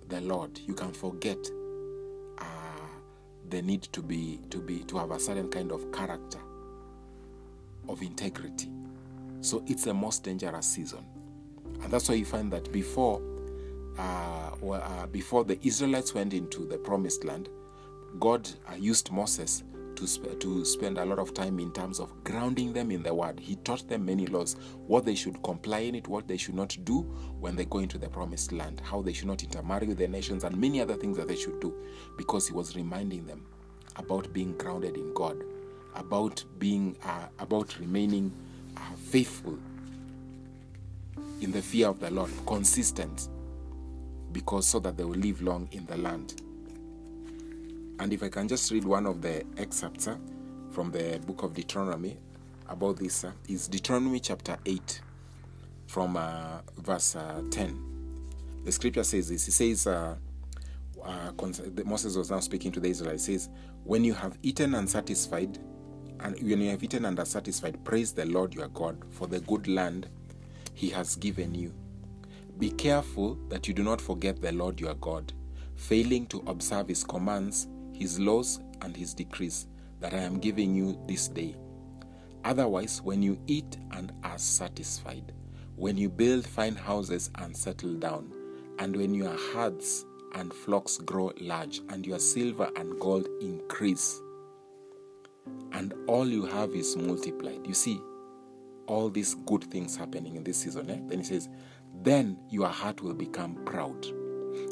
[0.07, 0.59] the Lord.
[0.59, 1.38] You can forget
[3.49, 6.39] the need to be to be to have a certain kind of character
[7.88, 8.69] of integrity.
[9.41, 11.05] So it's the most dangerous season.
[11.81, 13.21] And that's why you find that before
[13.99, 17.49] uh, uh, before the israelites went into the promised land
[18.19, 19.63] god uh, used moses
[19.99, 23.13] to, sp- to spend a lot of time in terms of grounding them in the
[23.13, 23.39] word.
[23.39, 24.55] He taught them many laws,
[24.88, 27.01] what they should comply in it, what they should not do
[27.39, 30.45] when they go into the promised land, how they should not intermarry with the nations,
[30.45, 31.73] and many other things that they should do,
[32.17, 33.45] because he was reminding them
[33.97, 35.43] about being grounded in God,
[35.95, 38.31] about being, uh, about remaining
[38.77, 39.57] uh, faithful
[41.41, 43.27] in the fear of the Lord, consistent,
[44.31, 46.41] because so that they will live long in the land.
[47.99, 50.15] And if I can just read one of the excerpts uh,
[50.71, 52.17] from the book of Deuteronomy
[52.69, 55.01] about this, uh, is Deuteronomy chapter 8
[55.85, 57.77] from uh, verse uh, 10.
[58.63, 59.49] The scripture says this.
[59.49, 60.15] It says, uh,
[61.03, 61.31] uh,
[61.83, 63.25] Moses was now speaking to the Israelites.
[63.25, 63.49] says,
[63.83, 65.59] When you have eaten and satisfied,
[66.21, 69.41] and when you have eaten and are satisfied, praise the Lord your God for the
[69.41, 70.07] good land
[70.73, 71.73] he has given you.
[72.59, 75.33] Be careful that you do not forget the Lord your God,
[75.75, 77.67] failing to observe his commands
[77.99, 79.67] his laws and his decrees
[79.99, 81.55] that I am giving you this day.
[82.45, 85.33] Otherwise, when you eat and are satisfied,
[85.75, 88.31] when you build fine houses and settle down,
[88.79, 94.21] and when your herds and flocks grow large, and your silver and gold increase,
[95.73, 97.67] and all you have is multiplied.
[97.67, 97.99] You see,
[98.88, 100.89] all these good things happening in this season.
[100.89, 100.99] Eh?
[101.07, 101.49] Then he says,
[102.01, 104.05] Then your heart will become proud,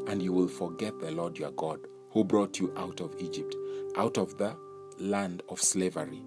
[0.07, 1.79] and you will forget the Lord your God
[2.17, 3.55] who brought you out of Egypt,
[3.95, 4.57] out of the
[4.97, 6.23] land of slavery.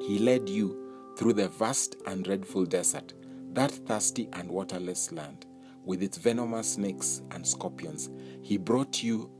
[0.00, 3.12] He led you through the vast and dreadful desert,
[3.52, 5.44] that thirsty and waterless land,
[5.84, 8.08] with its venomous snakes and scorpions.
[8.40, 9.30] He brought you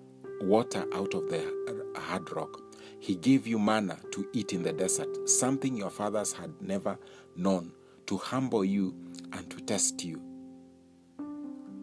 [0.43, 1.51] water out of the
[1.97, 2.61] hard rock.
[3.01, 6.99] He gave you manna to eat in the desert, something your fathers had never
[7.37, 7.73] known,
[8.05, 8.95] to humble you
[9.33, 10.21] and to test you,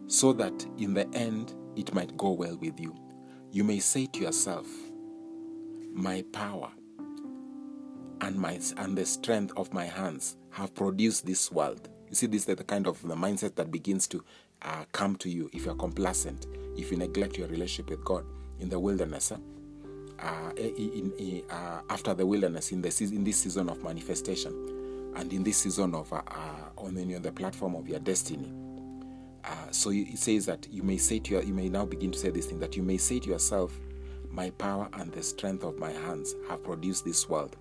[0.06, 2.94] so that in the end it might go well with you.
[3.56, 4.66] You may say to yourself,
[5.94, 6.70] My power
[8.20, 11.88] and my and the strength of my hands have produced this world.
[12.10, 14.22] You see, this is the kind of the mindset that begins to
[14.60, 18.26] uh, come to you if you're complacent, if you neglect your relationship with God
[18.60, 19.32] in the wilderness.
[19.32, 24.52] Uh, in, in, uh, after the wilderness, in the in this season of manifestation,
[25.16, 28.52] and in this season of uh, uh, on the, on the platform of your destiny,
[29.46, 32.18] uh, so it says that you may say to your, you may now begin to
[32.18, 33.78] say this thing that you may say to yourself,
[34.30, 37.56] my power and the strength of my hands have produced this world.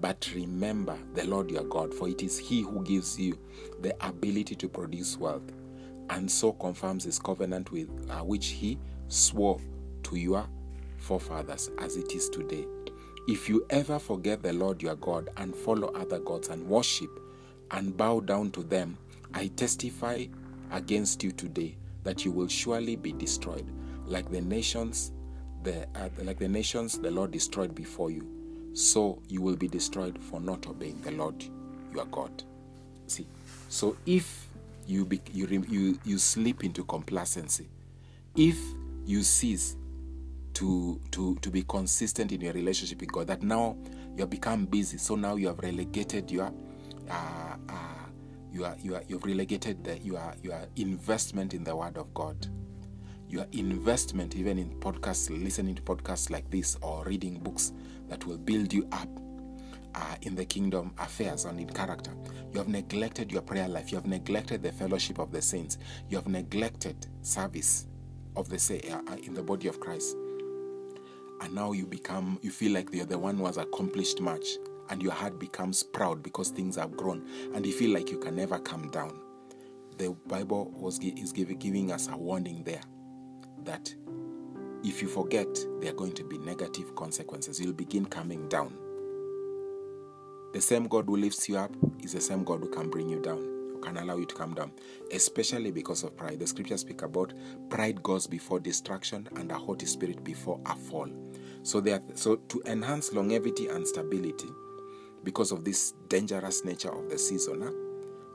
[0.00, 3.38] But remember the Lord your God, for it is He who gives you
[3.80, 5.52] the ability to produce wealth,
[6.10, 8.78] and so confirms His covenant with uh, which He
[9.08, 9.60] swore
[10.04, 10.46] to your
[10.98, 12.66] forefathers, as it is today.
[13.28, 17.10] If you ever forget the Lord your God and follow other gods and worship
[17.70, 18.96] and bow down to them,
[19.32, 20.26] I testify
[20.72, 23.70] against you today that you will surely be destroyed,
[24.06, 25.12] like the nations
[25.62, 28.26] the uh, like the nations the Lord destroyed before you,
[28.72, 31.44] so you will be destroyed for not obeying the Lord
[31.94, 32.42] your God.
[33.06, 33.26] See,
[33.68, 34.46] so if
[34.86, 37.68] you be, you you you slip into complacency,
[38.36, 38.58] if
[39.04, 39.76] you cease
[40.54, 43.76] to to to be consistent in your relationship with God, that now
[44.14, 46.52] you have become busy, so now you have relegated your
[47.10, 47.89] uh, uh,
[48.52, 52.46] you are you are you've relegated the, your your investment in the Word of God.
[53.28, 57.72] Your investment even in podcasts listening to podcasts like this or reading books
[58.08, 59.08] that will build you up
[59.94, 62.12] uh, in the kingdom affairs and in character.
[62.52, 63.92] You have neglected your prayer life.
[63.92, 65.78] You have neglected the fellowship of the saints.
[66.08, 67.86] You have neglected service
[68.36, 70.16] of the say uh, uh, in the body of christ.
[71.40, 74.46] And now you become you feel like you're the one who has accomplished much
[74.90, 78.36] and your heart becomes proud because things have grown and you feel like you can
[78.36, 79.18] never come down
[79.98, 82.80] the bible was is giving us a warning there
[83.64, 83.94] that
[84.82, 85.46] if you forget,
[85.80, 87.60] there are going to be negative consequences.
[87.60, 88.72] You'll begin coming down.
[90.52, 93.20] The same God who lifts you up is the same God who can bring you
[93.20, 94.72] down, who can allow you to come down,
[95.12, 96.40] especially because of pride.
[96.40, 97.34] The scriptures speak about
[97.68, 101.08] pride goes before destruction and a haughty spirit before a fall.
[101.62, 104.48] So, there, so to enhance longevity and stability,
[105.24, 107.62] because of this dangerous nature of the season,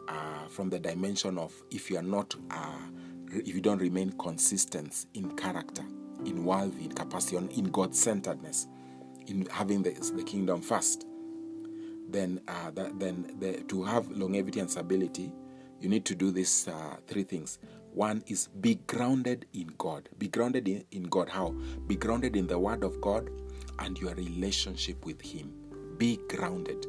[0.07, 2.77] uh, from the dimension of if you are not uh,
[3.31, 5.83] if you don't remain consistent in character,
[6.25, 8.67] in worldview, in capacity, in God centeredness,
[9.27, 11.05] in having the, the kingdom first,
[12.07, 15.31] then uh, that, then the, to have longevity and stability,
[15.79, 17.59] you need to do these uh, three things.
[17.91, 20.09] One is be grounded in God.
[20.17, 21.29] Be grounded in, in God.
[21.29, 21.49] How?
[21.87, 23.29] Be grounded in the Word of God
[23.79, 25.53] and your relationship with Him.
[25.97, 26.85] Be grounded.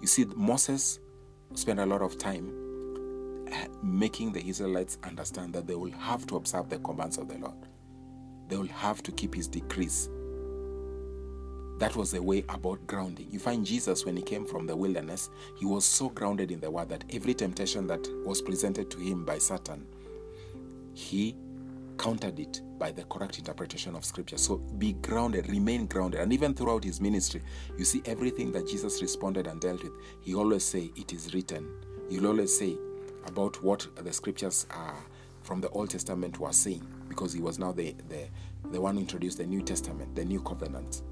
[0.00, 0.98] You see, Moses
[1.54, 6.36] spent a lot of time uh, making the Israelites understand that they will have to
[6.36, 7.66] observe the commands of the Lord.
[8.48, 10.08] They will have to keep his decrees.
[11.78, 13.28] That was the way about grounding.
[13.30, 16.70] You find Jesus, when he came from the wilderness, he was so grounded in the
[16.70, 19.86] word that every temptation that was presented to him by Satan,
[20.94, 21.36] he
[22.00, 24.38] countered it by the correct interpretation of scripture.
[24.38, 26.20] So be grounded, remain grounded.
[26.20, 27.42] And even throughout his ministry,
[27.76, 29.92] you see everything that Jesus responded and dealt with,
[30.22, 31.68] he always say, It is written.
[32.08, 32.78] He'll always say,
[33.26, 34.94] about what the scriptures uh,
[35.42, 38.28] from the Old Testament were saying, because he was now the, the,
[38.70, 41.02] the one who introduced the New Testament, the New Covenant.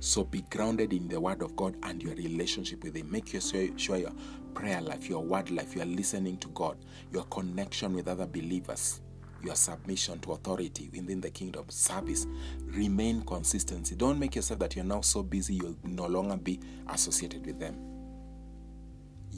[0.00, 3.10] So be grounded in the Word of God and your relationship with Him.
[3.10, 4.12] Make sure, sure your
[4.54, 6.76] prayer life, your word life, your listening to God,
[7.12, 9.00] your connection with other believers,
[9.42, 12.26] your submission to authority within the kingdom, service.
[12.64, 13.94] Remain consistency.
[13.94, 17.88] Don't make yourself that you're now so busy you'll no longer be associated with them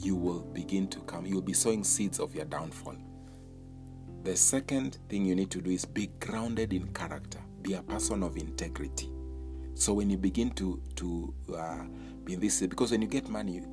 [0.03, 1.25] you will begin to come.
[1.25, 2.95] You'll be sowing seeds of your downfall.
[4.23, 8.23] The second thing you need to do is be grounded in character, be a person
[8.23, 9.09] of integrity.
[9.73, 11.83] So when you begin to to uh,
[12.23, 13.63] be in this, because when you get money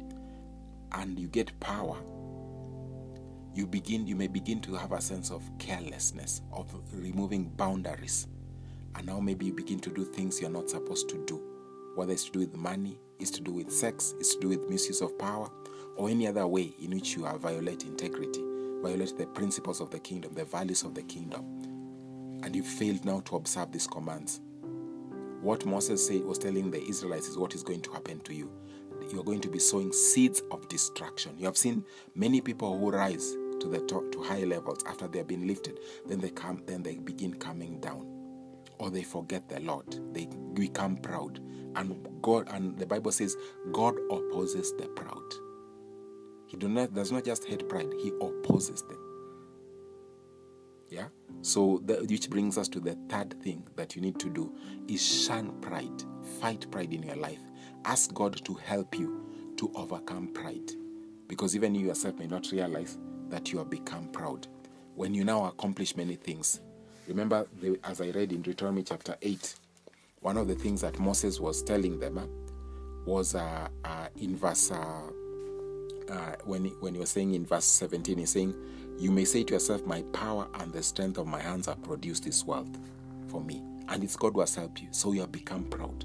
[0.92, 1.96] and you get power,
[3.58, 8.28] you begin you may begin to have a sense of carelessness, of removing boundaries,
[8.94, 11.42] and now maybe you begin to do things you're not supposed to do.
[11.96, 14.70] Whether it's to do with money, it's to do with sex, it's to do with
[14.70, 15.50] misuse of power,
[15.96, 18.44] or any other way in which you are violate integrity,
[18.80, 21.44] violate the principles of the kingdom, the values of the kingdom,
[22.44, 24.40] and you failed now to observe these commands.
[25.40, 28.52] What Moses said was telling the Israelites is what is going to happen to you.
[29.12, 31.34] You're going to be sowing seeds of destruction.
[31.38, 31.84] You have seen
[32.14, 35.78] many people who rise to the top to high levels after they have been lifted,
[36.06, 38.06] then they come, then they begin coming down,
[38.78, 39.98] or they forget the Lord.
[40.14, 41.40] They become proud,
[41.76, 43.36] and God and the Bible says
[43.72, 45.22] God opposes the proud.
[46.46, 48.98] He do not, does not just hate pride, he opposes them.
[50.88, 51.08] Yeah?
[51.42, 54.54] So, the, which brings us to the third thing that you need to do
[54.88, 56.02] is shun pride.
[56.40, 57.40] Fight pride in your life.
[57.84, 60.72] Ask God to help you to overcome pride.
[61.26, 62.96] Because even you yourself may not realize
[63.30, 64.46] that you have become proud.
[64.94, 66.60] When you now accomplish many things,
[67.06, 69.54] remember, the, as I read in Deuteronomy chapter 8,
[70.20, 72.26] one of the things that Moses was telling them uh,
[73.06, 75.02] was uh, uh, in verse uh,
[76.10, 78.54] uh, when he, when he was saying in verse 17, he's saying,
[78.98, 82.24] "You may say to yourself, My power and the strength of my hands have produced
[82.24, 82.78] this wealth
[83.28, 86.04] for me, and it's God who has helped you, so you have become proud."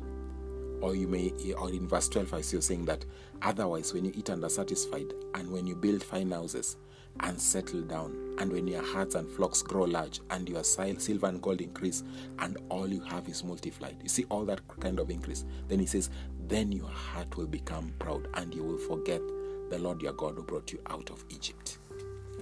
[0.81, 3.05] Or you may, or in verse 12, I see you saying that
[3.41, 6.75] otherwise, when you eat and are satisfied, and when you build fine houses
[7.19, 11.41] and settle down, and when your herds and flocks grow large, and your silver and
[11.41, 12.03] gold increase,
[12.39, 13.97] and all you have is multiplied.
[14.01, 15.45] You see all that kind of increase.
[15.67, 16.09] Then he says,
[16.47, 19.21] then your heart will become proud, and you will forget
[19.69, 21.77] the Lord your God who brought you out of Egypt,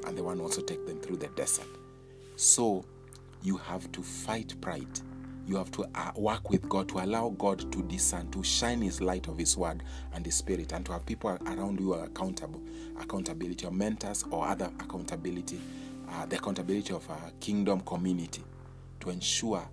[0.06, 1.68] and the one also take them through the desert.
[2.36, 2.84] So
[3.44, 5.00] you have to fight pride
[5.46, 9.02] you have to uh, work with God to allow God to discern, to shine His
[9.02, 9.84] light of His Word
[10.14, 12.62] and His Spirit, and to have people around you are accountable,
[13.00, 15.60] accountability, or mentors or other accountability,
[16.10, 18.44] uh, the accountability of a kingdom community,
[19.00, 19.68] to ensure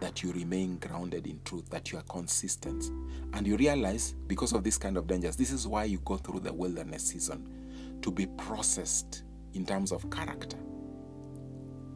[0.00, 2.84] that you remain grounded in truth, that you are consistent,
[3.32, 6.40] and you realize because of this kind of dangers, this is why you go through
[6.40, 9.22] the wilderness season to be processed
[9.54, 10.58] in terms of character,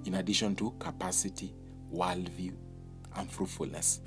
[0.06, 1.54] in addition to capacity,
[1.92, 2.54] worldview
[3.18, 4.00] and fruitfulness.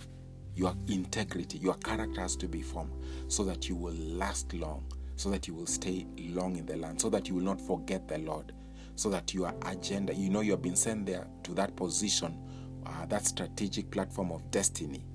[0.55, 2.93] Your integrity, your character has to be formed
[3.27, 4.83] so that you will last long,
[5.15, 8.07] so that you will stay long in the land, so that you will not forget
[8.07, 8.53] the Lord,
[8.95, 12.37] so that your agenda, you know, you have been sent there to that position,
[12.85, 15.05] uh, that strategic platform of destiny.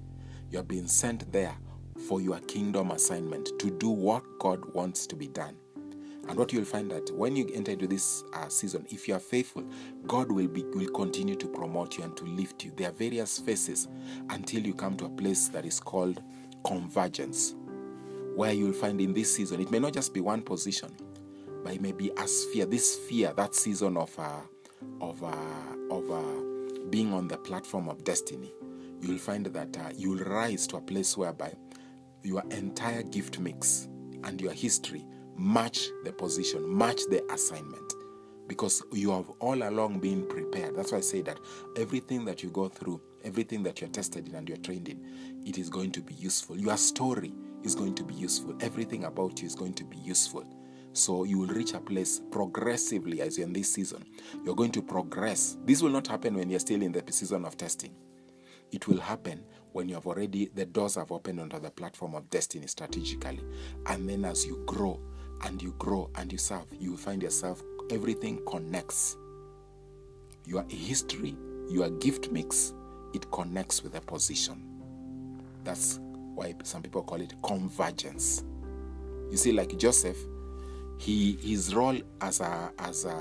[0.50, 1.56] You have been sent there
[2.08, 5.56] for your kingdom assignment to do what God wants to be done.
[6.28, 9.20] And what you'll find that when you enter into this uh, season, if you are
[9.20, 9.64] faithful,
[10.06, 12.72] God will be will continue to promote you and to lift you.
[12.76, 13.88] There are various phases
[14.30, 16.22] until you come to a place that is called
[16.64, 17.54] convergence,
[18.34, 20.90] where you'll find in this season it may not just be one position,
[21.62, 22.66] but it may be a sphere.
[22.66, 24.40] This sphere, that season of uh,
[25.00, 25.32] of uh,
[25.90, 26.42] of uh,
[26.90, 28.52] being on the platform of destiny,
[29.00, 31.54] you'll find that uh, you'll rise to a place whereby
[32.24, 33.88] your entire gift mix
[34.24, 35.06] and your history
[35.38, 37.92] match the position, match the assignment.
[38.48, 40.76] Because you have all along been prepared.
[40.76, 41.40] That's why I say that
[41.76, 45.58] everything that you go through, everything that you're tested in and you're trained in, it
[45.58, 46.56] is going to be useful.
[46.56, 47.32] Your story
[47.64, 48.56] is going to be useful.
[48.60, 50.44] Everything about you is going to be useful.
[50.92, 54.04] So you will reach a place progressively as you're in this season.
[54.44, 55.58] You're going to progress.
[55.64, 57.94] This will not happen when you're still in the season of testing.
[58.72, 62.30] It will happen when you have already, the doors have opened onto the platform of
[62.30, 63.44] destiny strategically.
[63.86, 65.00] And then as you grow,
[65.42, 69.16] and you grow and you serve, you find yourself, everything connects.
[70.44, 71.36] Your history,
[71.68, 72.72] your gift mix,
[73.14, 74.62] it connects with a position.
[75.64, 75.98] That's
[76.34, 78.44] why some people call it convergence.
[79.30, 80.18] You see, like Joseph,
[80.98, 83.18] he his role as a as a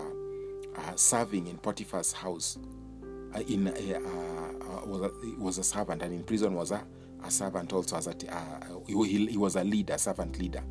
[0.95, 2.59] serving in Potiphar's house,
[3.33, 6.85] uh, in uh, uh was a, was a servant, and in prison was a,
[7.23, 8.15] a servant also as a
[8.87, 10.63] he, he was a leader, servant leader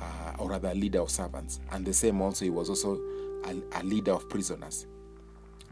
[0.00, 1.60] uh, or rather a leader of servants.
[1.72, 3.00] And the same also, he was also
[3.44, 4.86] a, a, leader of prisoners.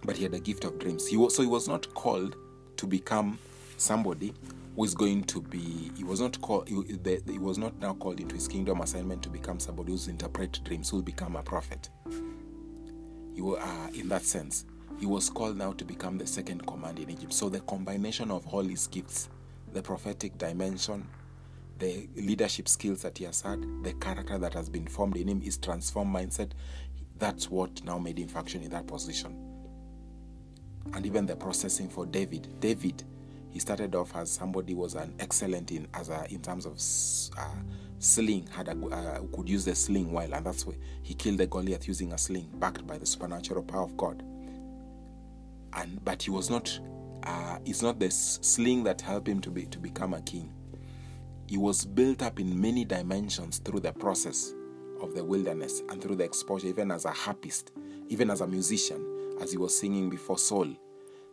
[0.04, 1.06] But he had a gift of dreams.
[1.06, 2.36] He was, so he was not called
[2.76, 3.38] to become
[3.76, 4.34] somebody
[4.76, 5.90] who is going to be.
[5.96, 6.68] He was not called.
[6.68, 10.08] He, the, he was not now called into his kingdom assignment to become somebody who's
[10.08, 11.88] interpret dreams, who will become a prophet.
[13.34, 14.64] He was, uh, in that sense,
[14.98, 17.32] he was called now to become the second command in Egypt.
[17.32, 19.28] So the combination of all his gifts,
[19.72, 21.06] the prophetic dimension,
[21.78, 25.40] the leadership skills that he has had, the character that has been formed in him,
[25.40, 26.50] his transformed mindset.
[27.18, 29.36] That's what now made him function in that position.
[30.94, 32.48] And even the processing for David.
[32.60, 33.04] David,
[33.50, 36.74] he started off as somebody was an excellent in as a, in terms of
[37.38, 37.54] uh,
[37.98, 41.46] sling, had a, uh, could use the sling well, and that's why he killed the
[41.46, 44.22] Goliath using a sling, backed by the supernatural power of God.
[45.74, 46.78] And but he was not.
[47.24, 50.52] Uh, it's not the sling that helped him to be to become a king
[51.48, 54.54] he was built up in many dimensions through the process
[55.00, 57.72] of the wilderness and through the exposure, even as a harpist,
[58.08, 60.68] even as a musician, as he was singing before Saul.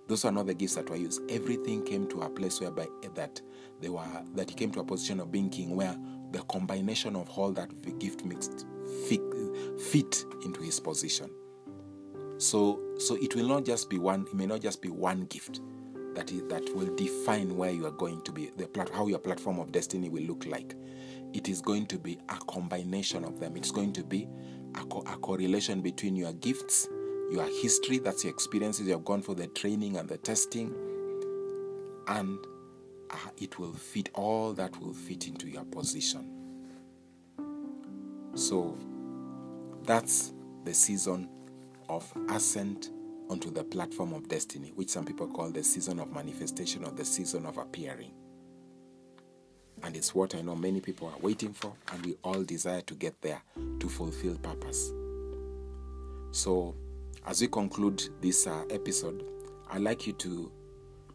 [0.07, 1.21] Those are not the gifts that were used.
[1.29, 3.41] Everything came to a place whereby that
[3.81, 4.05] they were
[4.35, 5.97] that he came to a position of being king, where
[6.31, 8.65] the combination of all that gift mixed
[9.07, 9.21] fit,
[9.91, 11.29] fit into his position.
[12.37, 14.27] So, so it will not just be one.
[14.27, 15.59] It may not just be one gift
[16.15, 19.19] that is that will define where you are going to be, the plat- how your
[19.19, 20.75] platform of destiny will look like.
[21.33, 23.57] It is going to be a combination of them.
[23.57, 24.27] It's going to be
[24.75, 26.87] a, co- a correlation between your gifts,
[27.29, 30.73] your history, that's your experiences you have gone for the training and the testing,
[32.07, 32.39] and
[33.11, 36.31] uh, it will fit all that will fit into your position.
[38.35, 38.77] So
[39.83, 41.29] that's the season
[41.89, 42.89] of ascent
[43.29, 47.05] onto the platform of destiny, which some people call the season of manifestation or the
[47.05, 48.11] season of appearing.
[49.83, 52.93] And it's what I know many people are waiting for, and we all desire to
[52.95, 53.41] get there
[53.79, 54.91] to fulfill purpose.
[56.31, 56.75] So,
[57.25, 59.23] as we conclude this uh, episode,
[59.71, 60.51] I'd like you to,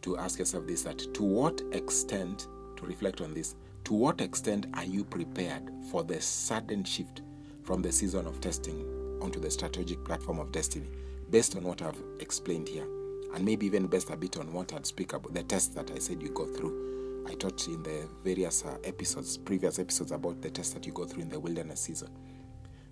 [0.01, 2.47] to ask yourself this that to what extent,
[2.77, 3.55] to reflect on this,
[3.85, 7.21] to what extent are you prepared for the sudden shift
[7.63, 8.85] from the season of testing
[9.21, 10.89] onto the strategic platform of destiny?
[11.31, 12.85] Based on what I've explained here,
[13.33, 15.97] and maybe even based a bit on what I'd speak about the tests that I
[15.97, 17.25] said you go through.
[17.27, 21.05] I taught in the various uh, episodes, previous episodes, about the tests that you go
[21.05, 22.09] through in the wilderness season.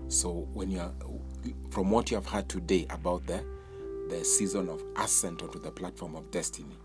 [0.07, 0.93] So when you are,
[1.71, 3.43] from what you have heard today about the
[4.09, 6.77] the season of ascent onto the platform of destiny,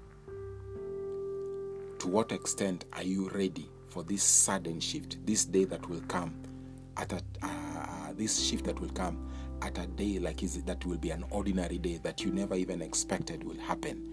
[1.99, 6.35] to what extent are you ready for this sudden shift, this day that will come,
[6.99, 9.31] at a, uh, this shift that will come
[9.65, 12.55] at a day like is it that will be an ordinary day that you never
[12.55, 14.11] even expected will happen,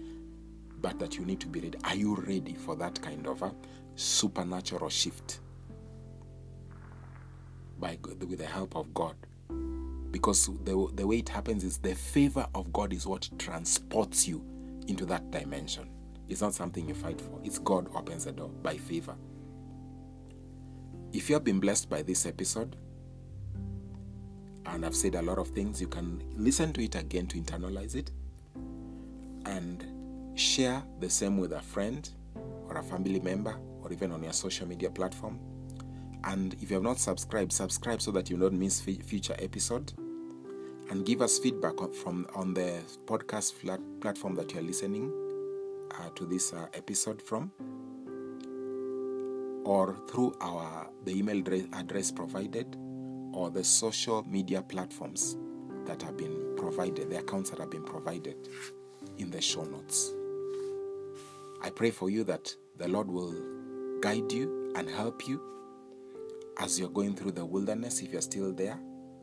[0.80, 1.78] but that you need to be ready.
[1.84, 3.54] Are you ready for that kind of a
[3.94, 5.40] supernatural shift?
[7.78, 9.14] By with the help of God,
[10.10, 14.42] because the the way it happens is the favor of God is what transports you
[14.86, 15.90] into that dimension.
[16.28, 17.40] It's not something you fight for.
[17.44, 19.16] It's God opens the door by favor.
[21.12, 22.76] If you have been blessed by this episode,
[24.66, 27.94] and I've said a lot of things, you can listen to it again to internalize
[27.94, 28.10] it
[29.46, 29.84] and
[30.38, 32.08] share the same with a friend
[32.68, 35.38] or a family member or even on your social media platform.
[36.24, 39.92] And if you have not subscribed, subscribe so that you don't miss future episode.
[40.90, 43.54] And give us feedback from on the podcast
[44.00, 45.12] platform that you are listening
[45.98, 47.50] uh, to this uh, episode from,
[49.64, 51.42] or through our the email
[51.72, 52.76] address provided
[53.32, 55.36] or the social media platforms
[55.86, 58.36] that have been provided, the accounts that have been provided
[59.18, 60.12] in the show notes.
[61.62, 63.34] I pray for you that the Lord will
[64.00, 65.40] guide you and help you
[66.58, 68.78] as you're going through the wilderness if you're still there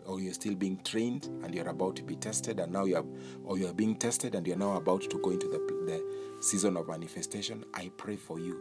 [0.06, 3.06] or you're still being trained and you're about to be tested and now you're
[3.44, 6.04] or you're being tested and you're now about to go into the, the
[6.42, 8.60] season of manifestation i pray for you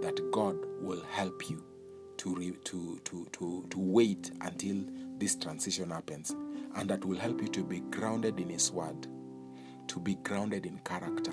[0.00, 1.62] that god will help you
[2.18, 4.76] to, re, to, to, to, to wait until
[5.18, 6.34] this transition happens.
[6.76, 9.06] And that will help you to be grounded in His Word,
[9.88, 11.32] to be grounded in character,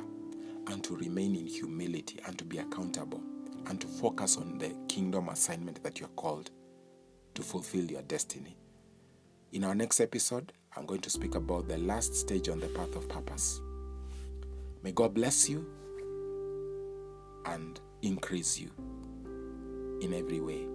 [0.67, 3.21] and to remain in humility and to be accountable,
[3.67, 6.51] and to focus on the kingdom assignment that you're called
[7.36, 8.55] to fulfill your destiny.
[9.51, 12.95] In our next episode, I'm going to speak about the last stage on the path
[12.95, 13.61] of purpose.
[14.83, 15.65] May God bless you
[17.45, 18.71] and increase you
[20.01, 20.74] in every way.